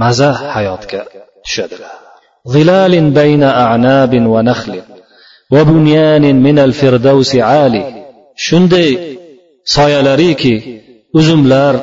maza 0.00 0.30
hayotga 0.54 1.00
tushadilar. 1.44 1.94
Zilalin 2.54 3.06
bayna 3.18 3.48
a'nabin 3.64 4.24
va 4.32 4.40
nahlin 4.50 4.84
va 5.52 5.60
bunyanin 5.70 6.36
minal 6.46 6.72
firdavsi 6.80 7.38
ali. 7.62 7.82
Shunday 8.46 8.90
soyalariki 9.76 10.54
uzumlar 11.18 11.74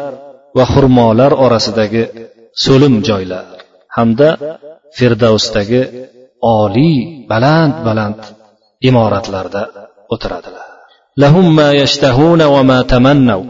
va 0.57 0.65
xurmolar 0.73 1.33
orasidagi 1.45 2.03
so'lim 2.65 2.95
joylar 3.09 3.45
hamda 3.97 4.29
firdavsdagi 4.99 5.83
oliy 6.59 6.97
baland 7.31 7.75
baland 7.87 8.21
imoratlarda 8.89 9.63
o'tiradilar 10.15 10.69
lahum 11.23 11.47
ma 11.59 11.69
yashtahuna 11.83 12.47
va 12.55 12.63
ma 12.71 12.79
tamannaw 12.93 13.43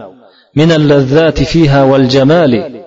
من 0.60 0.72
اللذات 0.72 1.42
فيها 1.42 1.82
والجمال 1.90 2.82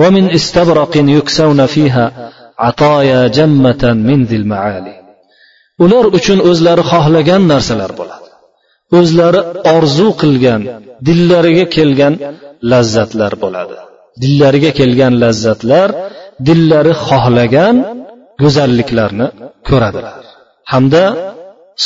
ومن 0.00 0.30
استبرق 0.30 0.96
يكسون 0.96 1.66
فيها 1.66 2.30
عطايا 2.58 3.28
جمة 3.28 3.82
من 4.08 4.24
ذي 4.24 4.36
المعالي 4.36 4.96
ular 5.84 6.04
uchun 6.18 6.38
o'zlari 6.50 6.82
xohlagan 6.92 7.42
narsalar 7.52 7.90
bo'ladi 8.00 8.28
o'zlari 8.98 9.40
orzu 9.76 10.08
qilgan 10.22 10.60
dillariga 11.06 11.64
kelgan 11.76 12.14
lazzatlar 12.71 13.33
bo'ladi. 13.43 13.75
Dillariga 14.23 14.71
kelgan 14.79 15.13
lazzatlar 15.23 15.89
dillari 16.47 16.93
xohlagan 17.07 17.75
go'zalliklarni 18.41 19.27
ko'radilar 19.69 20.23
hamda 20.73 21.03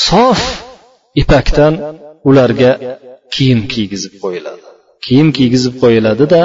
sof 0.07 0.41
ipakdan 1.21 1.73
ularga 2.29 2.71
kiyim 3.35 3.61
kiygizib 3.73 4.13
qo'yiladi. 4.23 4.63
Kiyim 5.05 5.29
kiygizib 5.37 5.73
qo'yiladida 5.83 6.41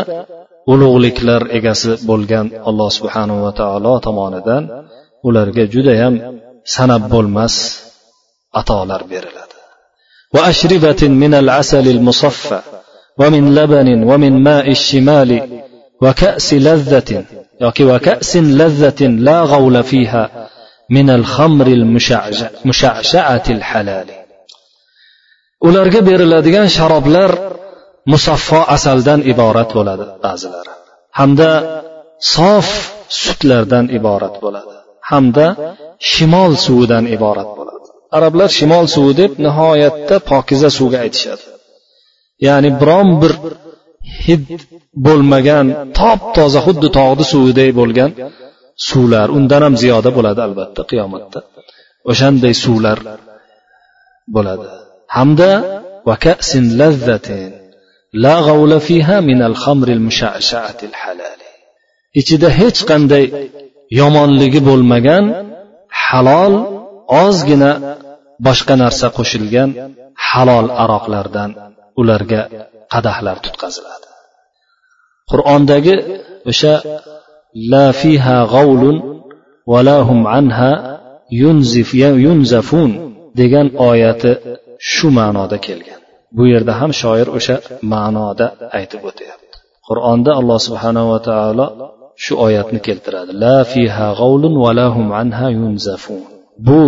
ulug'liklar 0.73 1.43
egasi 1.59 1.91
bo'lgan 2.11 2.47
alloh 2.69 2.91
subhanava 2.99 3.51
taolo 3.61 3.95
tomonidan 4.07 4.63
ularga 5.29 5.65
judayam 5.75 6.15
sanab 6.75 7.03
bo'lmas 7.15 7.55
atolar 8.61 9.03
beriladi. 9.13 9.57
Va 10.35 10.41
ashribatin 10.51 11.13
minal 11.23 11.49
asalil 11.63 12.01
musaffa. 12.09 12.59
ومن 13.20 13.56
لبن 13.56 14.04
ومن 14.04 14.44
ماء 14.44 14.72
الشمال 14.72 15.62
وكأس 16.02 16.54
لذة 16.54 17.26
وكأس 17.82 18.38
لذة 18.38 19.02
لا 19.08 19.42
غول 19.42 19.84
فيها 19.84 20.50
من 20.90 21.10
الخمر 21.10 21.68
المشعشعة 21.68 23.44
الحلال 23.50 24.08
ularga 25.68 26.00
beriladigan 26.08 26.68
sharoblar 26.78 27.32
musaffo 28.12 28.60
asaldan 28.76 29.20
iborat 29.32 29.70
bo'ladi 29.78 30.06
ba'zilari 30.26 30.72
hamda 31.20 31.52
sof 32.36 32.68
sutlardan 33.24 33.86
iborat 33.98 34.36
bo'ladi 34.44 34.74
hamda 35.12 35.48
shimol 36.12 36.52
suvidan 36.66 37.06
iborat 37.16 37.50
bo'ladi 37.58 37.88
arablar 38.18 38.50
shimol 38.58 38.86
suvi 38.96 39.14
deb 39.22 39.32
nihoyatda 39.46 40.16
pokiza 40.32 40.70
suvga 40.78 40.98
aytishadi 41.06 41.44
ya'ni 42.47 42.71
biron 42.81 43.09
bir 43.23 43.33
hid 44.25 44.45
bo'lmagan 45.07 45.67
top 46.01 46.21
toza 46.37 46.61
xuddi 46.67 46.89
tog'ni 46.99 47.25
suviday 47.33 47.71
bo'lgan 47.81 48.11
suvlar 48.89 49.29
undan 49.39 49.63
ham 49.67 49.75
ziyoda 49.83 50.11
bo'ladi 50.17 50.41
albatta 50.49 50.83
qiyomatda. 50.91 51.39
O'shanday 52.11 52.55
suvlar 52.65 52.99
bo'ladi. 54.35 54.67
Hamda 55.17 55.51
la 58.25 58.37
g'avla 58.47 58.79
fiha 58.89 59.17
minal 59.31 59.57
xamril 59.65 60.03
al-halali 60.91 61.49
ichida 62.21 62.49
hech 62.59 62.79
qanday 62.91 63.25
yomonligi 64.01 64.61
bo'lmagan 64.69 65.25
halol 66.05 66.55
ozgina 67.25 67.71
boshqa 68.47 68.75
narsa 68.83 69.07
qo'shilgan 69.17 69.71
halol 70.29 70.67
aroqlardan 70.83 71.51
ularga 72.01 72.41
qadahlar 72.93 73.37
tutqaziladi. 73.45 74.07
Qur'ondagi 75.31 75.95
o'sha 76.51 76.75
la 77.73 77.87
fiha 78.01 78.39
g'avlun 78.55 78.97
va 79.73 79.81
lahum 79.91 80.21
anha 80.39 80.73
yunzif 81.43 81.89
yunzafun 82.27 82.91
degan 83.41 83.67
oyati 83.91 84.31
shu 84.93 85.07
ma'noda 85.19 85.57
kelgan. 85.67 86.01
Bu 86.37 86.43
yerda 86.53 86.73
ham 86.81 86.91
shoir 87.01 87.29
o'sha 87.39 87.57
ma'noda 87.93 88.47
aytib 88.79 89.03
o'tyapti. 89.11 89.57
Qur'onda 89.89 90.31
alloh 90.41 90.59
subhanava 90.67 91.19
taolo 91.29 91.67
shu 92.25 92.33
oyatni 92.47 92.81
keltiradi. 92.87 93.31
La 93.45 93.59
fiha 93.73 94.09
g'avlun 94.21 94.55
va 94.65 94.71
lahum 94.81 95.07
anha 95.23 95.47
yunzafun. 95.61 96.23
Bu 96.69 96.83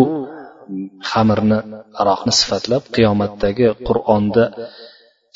xamirni 1.11 1.59
aroqni 2.01 2.33
sifatlab 2.41 2.83
qiyomatdagi 2.97 3.67
qur'onda 3.89 4.45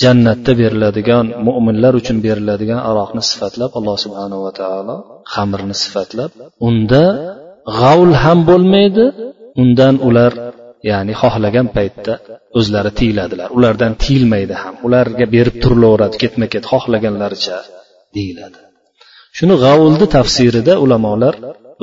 jannatda 0.02 0.52
beriladigan 0.61 1.26
mo'minlar 1.46 1.92
uchun 2.00 2.16
beriladigan 2.26 2.80
aroqni 2.90 3.22
sifatlab 3.30 3.70
alloh 3.78 3.96
subhanava 4.04 4.50
taolo 4.61 4.96
xamirni 5.35 5.74
sifatlab 5.85 6.30
unda 6.68 7.04
g'avl 7.78 8.11
ham 8.22 8.38
bo'lmaydi. 8.50 9.04
Undan 9.62 9.94
ular 10.09 10.32
ya'ni 10.90 11.12
xohlagan 11.22 11.66
paytda 11.76 12.12
o'zlari 12.59 12.90
tiyiladilar 12.98 13.48
ulardan 13.59 13.92
tiyilmaydi 14.02 14.54
ham. 14.62 14.74
Ularga 14.87 15.26
berib 15.35 15.56
turilaveradi 15.62 16.16
ketma 16.22 16.46
ket 16.52 16.64
xohlaganlaricha 16.72 17.59
deyiladi. 18.16 18.59
Shuni 19.37 19.54
g'avulni 19.64 20.06
tafsirida 20.16 20.74
ulamolar 20.85 21.35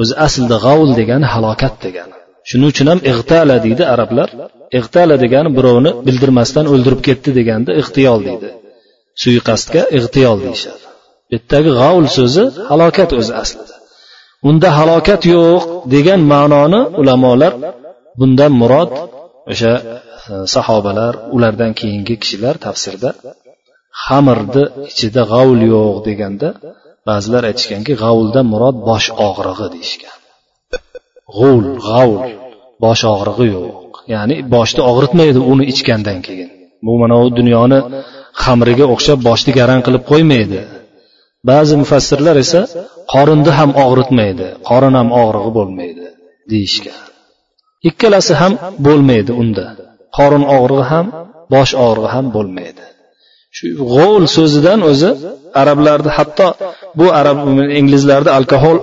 o'zi 0.02 0.14
aslida 0.26 0.58
g'avul 0.66 0.92
degani 1.00 1.28
halokat 1.34 1.76
degani. 1.86 2.16
Shuning 2.50 2.70
uchun 2.74 2.88
ham 2.92 3.00
ig'tala 3.12 3.56
deydi 3.66 3.84
arablar. 3.94 4.30
Ig'tala 4.80 5.16
degani 5.24 5.50
birovni 5.58 5.92
bildirmasdan 6.08 6.66
o'ldirib 6.74 7.02
ketdi 7.08 7.30
deganda 7.40 7.72
ixtiyol 7.82 8.20
deydi. 8.28 8.50
Suiqasdga 9.22 9.82
ixtiyol 9.98 10.38
deyishadi. 10.46 10.84
Bu 11.30 11.34
yerdagi 11.36 11.72
g'avl 11.80 12.06
so'zi 12.18 12.44
halokat 12.70 13.10
o'zi 13.20 13.34
aslida. 13.44 13.76
Unda 14.50 14.70
halokat 14.80 15.22
yo'q 15.34 15.62
degan 15.96 16.22
ma'noni 16.34 16.82
ulamolar 17.02 17.54
bundan 18.20 18.52
murod 18.62 18.92
o'sha 19.52 19.74
e, 19.82 19.84
sahobalar 20.56 21.14
ulardan 21.36 21.72
keyingi 21.80 22.16
kishilar 22.22 22.56
tafsirda 22.66 23.10
xamirni 24.06 24.64
ichida 24.90 25.22
g'avl 25.32 25.60
yo'q 25.74 25.96
deganda 26.08 26.48
ba'zilar 27.10 27.44
aytishganki 27.50 27.94
g'avuldan 28.04 28.46
murod 28.54 28.76
bosh 28.90 29.08
og'rig'i 29.28 29.68
deyishgan. 29.76 30.18
G'ul 31.38 31.66
g'avl 31.88 32.18
bosh 32.84 33.04
og'rig'i 33.16 33.48
yo'q. 33.56 33.92
Ya'ni 34.14 34.36
boshni 34.56 34.82
og'ritmaydi 34.90 35.40
uni 35.52 35.64
ichgandan 35.74 36.20
keyin. 36.28 36.50
Bu 36.86 36.94
mana 37.02 37.16
u 37.24 37.26
dunyoni 37.40 37.80
xamriga 38.44 38.86
o'xshab 38.94 39.20
boshni 39.30 39.52
garang 39.60 39.82
qilib 39.86 40.04
qo'ymaydi. 40.12 40.60
Ba'zi 41.50 41.74
mufassirlar 41.82 42.36
esa 42.46 42.62
qorinni 43.14 43.52
ham 43.60 43.72
og'ritmaydi 43.86 44.48
qorin 44.70 44.94
ham 45.00 45.10
og'rig'i 45.24 45.52
bo'lmaydi 45.58 46.06
deyishgan. 46.52 47.00
Ikkalasi 47.90 48.34
ham 48.42 48.54
bo'lmaydi 48.86 49.32
unda. 49.42 49.66
Qorin 50.18 50.44
og'rig'i 50.58 50.86
ham 50.92 51.06
bosh 51.54 51.72
og'rig'i 51.86 52.10
ham 52.16 52.26
bo'lmaydi. 52.36 52.84
Shu 53.58 53.66
g'ol 53.94 54.24
so'zidan 54.36 54.80
o'zi 54.92 55.10
arablarda 55.62 56.12
hatto 56.18 56.48
bu 57.00 57.06
arab 57.20 57.38
inglizlarda 57.80 58.30
alkohol 58.40 58.78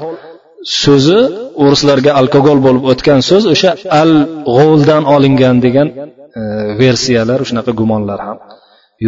so'zi 0.82 1.20
o'rislarga 1.64 2.10
alkogol 2.20 2.58
bo'lib 2.66 2.84
o'tgan 2.92 3.20
so'z 3.30 3.44
o'sha 3.54 3.70
al 4.02 4.12
g'ovuldan 4.54 5.02
olingan 5.14 5.56
degan 5.66 5.88
e, 6.40 6.42
versiyalar 6.82 7.40
shunaqa 7.48 7.72
gumonlar 7.80 8.18
ham 8.26 8.38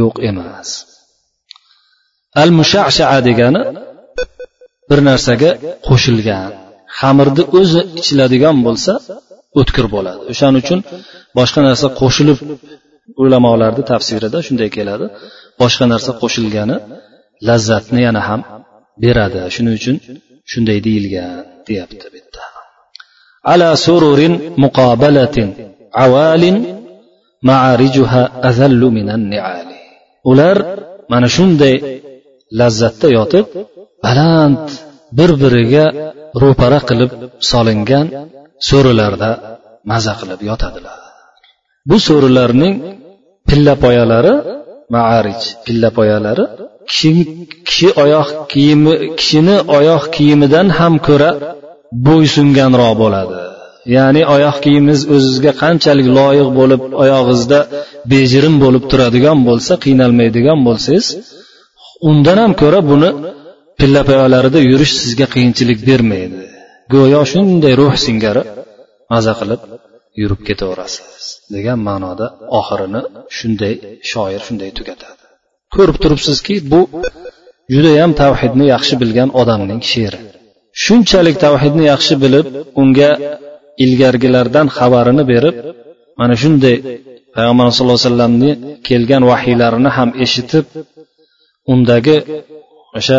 yo'q 0.01 0.15
emas. 0.31 0.69
Al 2.43 2.51
mushashaa 2.61 3.19
degani 3.29 3.63
bir 4.91 4.99
narsaga 5.09 5.51
qo'shilgan 5.89 6.51
xamirni 6.99 7.45
o'zi 7.59 7.81
ichiladigan 8.01 8.57
bo'lsa 8.67 8.93
o'tkir 9.61 9.87
bo'ladi. 9.95 10.21
O'shaning 10.33 10.61
uchun 10.65 10.81
boshqa 11.39 11.61
narsa 11.69 11.87
qo'shilib 12.01 12.39
ulamolarni 13.23 13.83
tafsirida 13.93 14.39
shunday 14.47 14.71
keladi. 14.77 15.07
Boshqa 15.61 15.85
narsa 15.93 16.11
qo'shilgani 16.23 16.77
lazzatni 17.49 18.01
yana 18.09 18.21
ham 18.29 18.41
beradi. 19.03 19.39
Shuning 19.55 19.75
uchun 19.81 19.97
shunday 20.51 20.79
deyilgan 20.87 21.35
deyapti 21.69 22.07
bu 22.13 22.17
yerda 22.21 22.45
ala 23.53 23.71
sururin 23.85 24.35
muqobalatin 24.65 25.49
avalin 26.05 26.57
ma'arijuha 27.49 28.23
azallu 28.49 28.89
minan 28.99 29.23
ni'ali. 29.33 29.79
Ular 30.31 30.57
mana 31.13 31.29
shunday 31.37 31.77
lazzatda 32.61 33.09
yotib 33.19 33.47
baland 34.05 34.67
bir 35.19 35.31
biriga 35.43 35.85
ro'para 36.43 36.81
qilib 36.89 37.11
solingan 37.51 38.07
so'rilarda 38.69 39.31
maza 39.91 40.13
qilib 40.21 40.41
yotadilar. 40.51 41.01
Bu 41.89 41.97
so'rilarning 42.09 42.75
pilla 43.49 43.75
poyalari 43.85 44.35
maarij 44.95 45.41
pilla 45.65 45.89
poyalari 45.99 46.45
kishi 46.93 47.11
kishi 47.69 47.89
oyoq 48.05 48.29
kiyimi 48.53 48.93
kishini 49.19 49.57
oyoq 49.79 50.03
kiyimidan 50.15 50.67
ham 50.79 50.95
ko'ra 51.09 51.31
bo'ysunganroq 52.07 52.95
bo'ladi. 53.03 53.35
Ya'ni 53.97 54.23
oyoq 54.35 54.57
kiyimingiz 54.65 55.03
o'zizga 55.15 55.53
qanchalik 55.63 56.09
loyiq 56.19 56.49
bo'lib 56.59 56.83
oyog'ingizda 57.03 57.61
bejirim 58.13 58.55
bo'lib 58.65 58.85
turadigan 58.91 59.39
bo'lsa 59.49 59.73
qiynalmaydigan 59.85 60.59
bo'lsangiz 60.67 61.07
undan 62.09 62.39
ham 62.43 62.53
ko'ra 62.63 62.81
buni 62.91 63.11
pilla 63.19 63.31
pillapoyalarida 63.81 64.59
yurish 64.71 64.93
sizga 65.01 65.27
qiyinchilik 65.35 65.79
bermaydi. 65.89 66.39
Go'yo 66.95 67.23
shunday 67.33 67.75
ruh 67.81 67.95
singari 68.05 68.43
maza 69.13 69.33
qilib 69.41 69.61
yurib 70.21 70.41
ketaverasiz 70.49 71.25
degan 71.55 71.79
ma'noda 71.89 72.27
oxirini 72.59 73.03
shunday 73.37 73.75
shoir 74.11 74.41
shunday 74.47 74.71
tugatadi. 74.79 75.22
Ko'rib 75.77 75.97
turibsizki 76.03 76.55
bu 76.73 76.81
judayam 77.75 78.13
tavhidni 78.23 78.67
yaxshi 78.75 78.95
bilgan 79.03 79.31
odamning 79.41 79.81
she'ri. 79.93 80.19
Shunchalik 80.85 81.37
tavhidni 81.45 81.85
yaxshi 81.93 82.15
bilib 82.25 82.47
unga 82.83 83.11
ilgargilardan 83.85 84.67
xabarini 84.77 85.25
berib 85.33 85.57
mana 86.21 86.35
shunday 86.43 86.77
payg'ambar 87.37 87.65
sallallohu 87.77 87.99
alayhi 87.99 88.09
vasallamni 88.11 88.51
kelgan 88.89 89.23
vahiylarini 89.31 89.91
ham 89.97 90.11
eshitib 90.25 90.67
undagi 91.73 92.17
o'sha 92.99 93.19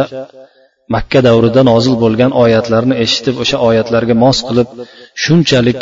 makka 0.96 1.20
davrida 1.28 1.62
nozil 1.72 1.96
bo'lgan 2.04 2.32
oyatlarni 2.44 2.96
eshitib 3.04 3.36
o'sha 3.44 3.58
oyatlarga 3.68 4.16
mos 4.24 4.38
qilib 4.48 4.70
shunchalik 5.24 5.80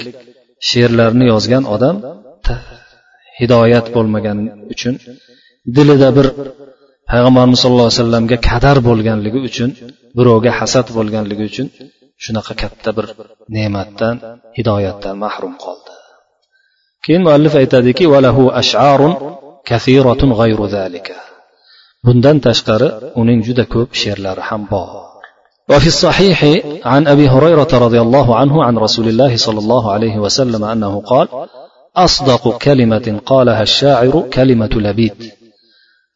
she'rlarni 0.70 1.26
yozgan 1.34 1.64
odam 1.76 1.96
hidoyat 3.40 3.86
bo'lmagani 3.96 4.44
uchun 4.74 4.96
dilida 5.77 6.09
bir 6.17 6.27
payg'ambarimiz 7.11 7.59
sallallohu 7.63 7.89
alayhi 7.89 8.01
vasallamga 8.01 8.37
kadar 8.49 8.77
bo'lganligi 8.89 9.41
uchun 9.49 9.71
birovga 10.19 10.51
hasad 10.59 10.87
bo'lganligi 10.97 11.45
uchun 11.51 11.67
shunaqa 12.25 12.53
katta 12.63 12.91
bir 12.97 13.07
ne'matdan 13.57 14.17
hidoyatdan 14.57 15.17
mahrum 15.25 15.55
qoldi 15.65 15.93
keyin 17.05 17.23
muallif 17.27 17.55
aytadiki 17.63 18.05
valahu 18.15 18.43
ash'arun 18.61 19.13
kathiratun 19.71 20.31
g'ayru 20.41 20.65
zalika 20.77 21.17
bundan 22.07 22.37
tashqari 22.47 22.89
uning 23.21 23.41
juda 23.47 23.65
ko'p 23.75 23.91
she'rlari 24.03 24.43
ham 24.51 24.65
bor 24.73 24.91
وفي 25.73 25.89
الصحيح 25.95 26.41
عن 26.93 27.03
ابي 27.15 27.27
هريره 27.35 27.73
رضي 27.87 28.01
الله 28.07 28.37
عنه 28.41 28.65
عن 28.67 28.75
رسول 28.87 29.07
الله 29.13 29.33
صلى 29.47 29.59
الله 29.65 29.85
عليه 29.95 30.17
وسلم 30.25 30.63
انه 30.65 31.01
قال 31.01 31.27
اصدق 31.97 32.59
كلمه 32.67 33.07
قالها 33.27 33.63
الشاعر 33.63 34.15
كلمه 34.37 34.75
لبيد 34.87 35.19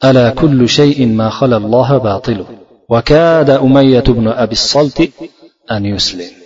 الا 0.05 0.31
كل 0.41 0.69
شيء 0.69 0.99
ما 1.07 1.29
خلا 1.31 1.57
الله 1.57 1.99
باطل 1.99 2.45
وكاد 2.89 3.51
اميه 3.51 4.07
بن 4.19 4.27
ابي 4.29 4.53
الصلت 4.53 4.99
ان 5.71 5.83
يسلم 5.87 6.41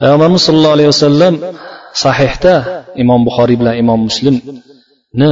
payg'ambarimiz 0.00 0.42
sollallohu 0.48 0.76
alayhi 0.76 0.90
vasallam 0.94 1.34
sahihda 2.04 2.54
imom 3.02 3.20
buxoriy 3.28 3.56
bilan 3.60 3.74
imom 3.82 4.00
muslimni 4.08 5.30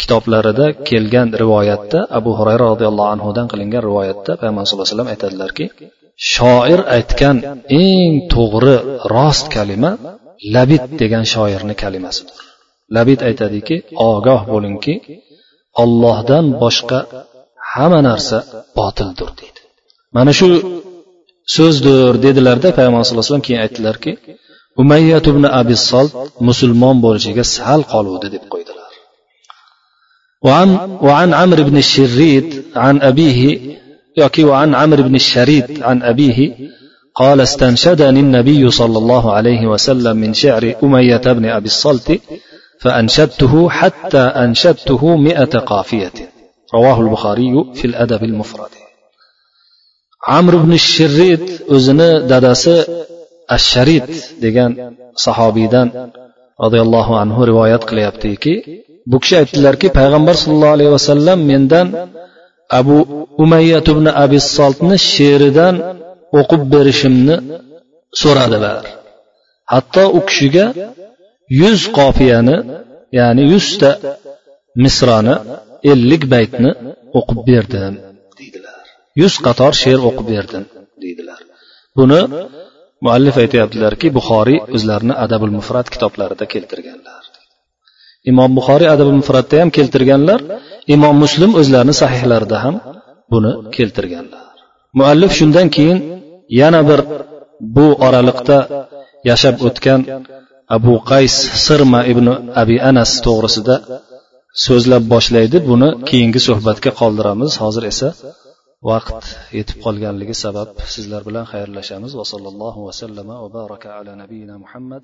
kitoblarida 0.00 0.66
kelgan 0.88 1.28
rivoyatda 1.42 1.98
abu 2.18 2.30
hurayra 2.38 2.64
roziyallohu 2.72 3.10
anhudan 3.14 3.46
qilingan 3.52 3.82
rivoyatda 3.88 4.32
payg'ambar 4.40 4.62
sallallohu 4.64 4.86
alayhi 4.86 4.94
vasallam 4.94 5.12
aytadilarki 5.14 5.64
shoir 6.34 6.80
aytgan 6.96 7.36
eng 7.84 8.12
to'g'ri 8.34 8.76
rost 9.14 9.46
kalima 9.56 9.90
labid 10.54 10.82
degan 11.00 11.24
shoirni 11.34 11.74
kalimasidir 11.82 12.36
labid 12.96 13.20
aytadiki 13.28 13.76
ogoh 14.12 14.40
bo'lingki 14.52 14.94
ollohdan 15.82 16.44
boshqa 16.62 16.98
hamma 17.72 18.00
narsa 18.08 18.38
botildir 18.78 19.30
deydi 19.40 19.60
mana 20.16 20.32
shu 20.38 20.48
so'zdir 21.56 22.12
dedilarda 22.24 22.68
payg'ambar 22.76 23.02
sallallohu 23.04 23.24
alayhi 23.24 23.32
vasallam 23.32 23.46
keyin 23.48 23.60
aytdilarki 23.66 24.10
umayyat 24.82 25.24
ibn 25.32 25.44
abi 25.60 25.74
solt 25.90 26.12
musulmon 26.48 26.96
bo'lishiga 27.04 27.44
sal 27.56 27.80
qoluvdi 27.92 28.28
deb 28.36 28.44
qo'ydilar 28.54 28.84
وعن, 30.46 30.68
وعن 31.06 31.34
عمرو 31.34 31.62
بن 31.64 31.76
الشريد 31.76 32.64
عن 32.76 33.00
أبيه 33.10 33.40
يكي 34.16 34.44
وعن 34.44 34.74
عمرو 34.74 35.02
بن 35.02 35.14
الشريد 35.14 35.82
عن 35.82 36.02
أبيه 36.02 36.38
قال 37.14 37.40
استنشدني 37.40 38.20
النبي 38.20 38.70
صلى 38.70 38.98
الله 38.98 39.32
عليه 39.32 39.66
وسلم 39.66 40.16
من 40.16 40.34
شعر 40.34 40.74
أمية 40.84 41.16
بن 41.16 41.44
أبي 41.58 41.66
الصلت 41.66 42.20
فأنشدته 42.82 43.70
حتى 43.78 44.18
أنشدته 44.18 45.16
مئة 45.16 45.58
قافية 45.58 46.12
رواه 46.74 47.00
البخاري 47.00 47.54
في 47.74 47.84
الأدب 47.84 48.24
المفرد 48.24 48.72
amr 50.34 50.54
ibn 50.60 50.72
shirrid 50.92 51.44
o'zini 51.74 52.10
dadasi 52.30 52.76
asharid 53.56 54.08
degan 54.44 54.70
sahobiydan 55.24 55.88
roziyallohu 56.64 57.12
anhu 57.22 57.40
rivoyat 57.50 57.82
qilyaptiki 57.90 58.54
bu 59.10 59.16
kishi 59.22 59.34
aytdilarki 59.40 59.88
payg'ambar 59.98 60.34
sollallohu 60.42 60.74
alayhi 60.76 60.92
vasallam 60.98 61.38
mendan 61.50 61.86
abu 62.78 62.96
umayyat 63.44 63.86
ibn 63.94 64.06
abi 64.24 64.38
soltni 64.56 64.96
she'ridan 65.12 65.74
o'qib 66.38 66.62
berishimni 66.72 67.36
so'radilar 68.22 68.82
hatto 69.72 70.04
u 70.18 70.20
kishiga 70.28 70.64
yuz 71.59 71.81
qofiyani 71.97 72.57
ya'ni 73.19 73.43
yuzta 73.53 73.89
misrani 74.83 75.35
ellik 75.91 76.23
baytni 76.33 76.71
o'qib 77.19 77.39
berdim. 77.49 77.93
Deydilar. 78.39 78.83
Yuz 79.21 79.33
qator 79.45 79.73
she'r 79.83 79.99
o'qib 80.09 80.27
berdim. 80.33 80.63
Deydilar. 81.03 81.41
Buni 81.97 82.21
muallif 83.05 83.35
aytyaptilarki 83.43 84.07
buxoriy 84.17 84.59
o'zlarini 84.75 85.15
adabul 85.25 85.51
mufrat 85.57 85.87
kitoblarida 85.93 86.45
keltirganlar. 86.53 87.23
Imom 88.31 88.51
buxoriy 88.57 88.89
adabul 88.95 89.17
mufratda 89.21 89.55
ham 89.61 89.69
keltirganlar 89.77 90.39
imom 90.95 91.15
muslim 91.23 91.51
o'zlarini 91.61 91.95
sahihlarida 92.01 92.57
ham 92.65 92.75
buni 93.33 93.51
keltirganlar. 93.75 94.45
Muallif 94.99 95.31
shundan 95.39 95.67
keyin 95.75 95.99
yana 96.61 96.81
bir 96.89 96.99
bu 97.75 97.85
oraliqda 98.07 98.57
yashab 99.29 99.55
o'tgan 99.67 100.01
abu 100.77 100.93
qays 101.11 101.35
sirma 101.65 101.99
ibn 102.11 102.27
abi 102.61 102.75
anas 102.89 103.11
to'g'risida 103.25 103.75
so'zlab 104.65 105.03
boshlaydi. 105.13 105.57
Buni 105.69 105.89
keyingi 106.09 106.41
suhbatga 106.47 106.91
qoldiramiz. 107.01 107.51
Hozir 107.63 107.83
esa 107.91 108.09
vaqt 108.89 109.25
yetib 109.57 109.77
qolganligi 109.85 110.35
sabab 110.43 110.69
sizlar 110.93 111.21
bilan 111.27 111.45
xayrlashamiz. 111.53 112.11
Va 112.19 112.25
sallallohu 112.33 112.79
vasallama 112.87 113.35
va 113.43 113.49
baraka 113.59 113.87
ala 113.99 114.11
nabiyina 114.23 114.55
muhammad 114.63 115.03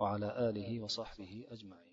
va 0.00 0.06
ala 0.14 0.28
alihi 0.48 0.74
va 0.82 0.88
sahbihi 0.98 1.38
ajmain. 1.54 1.89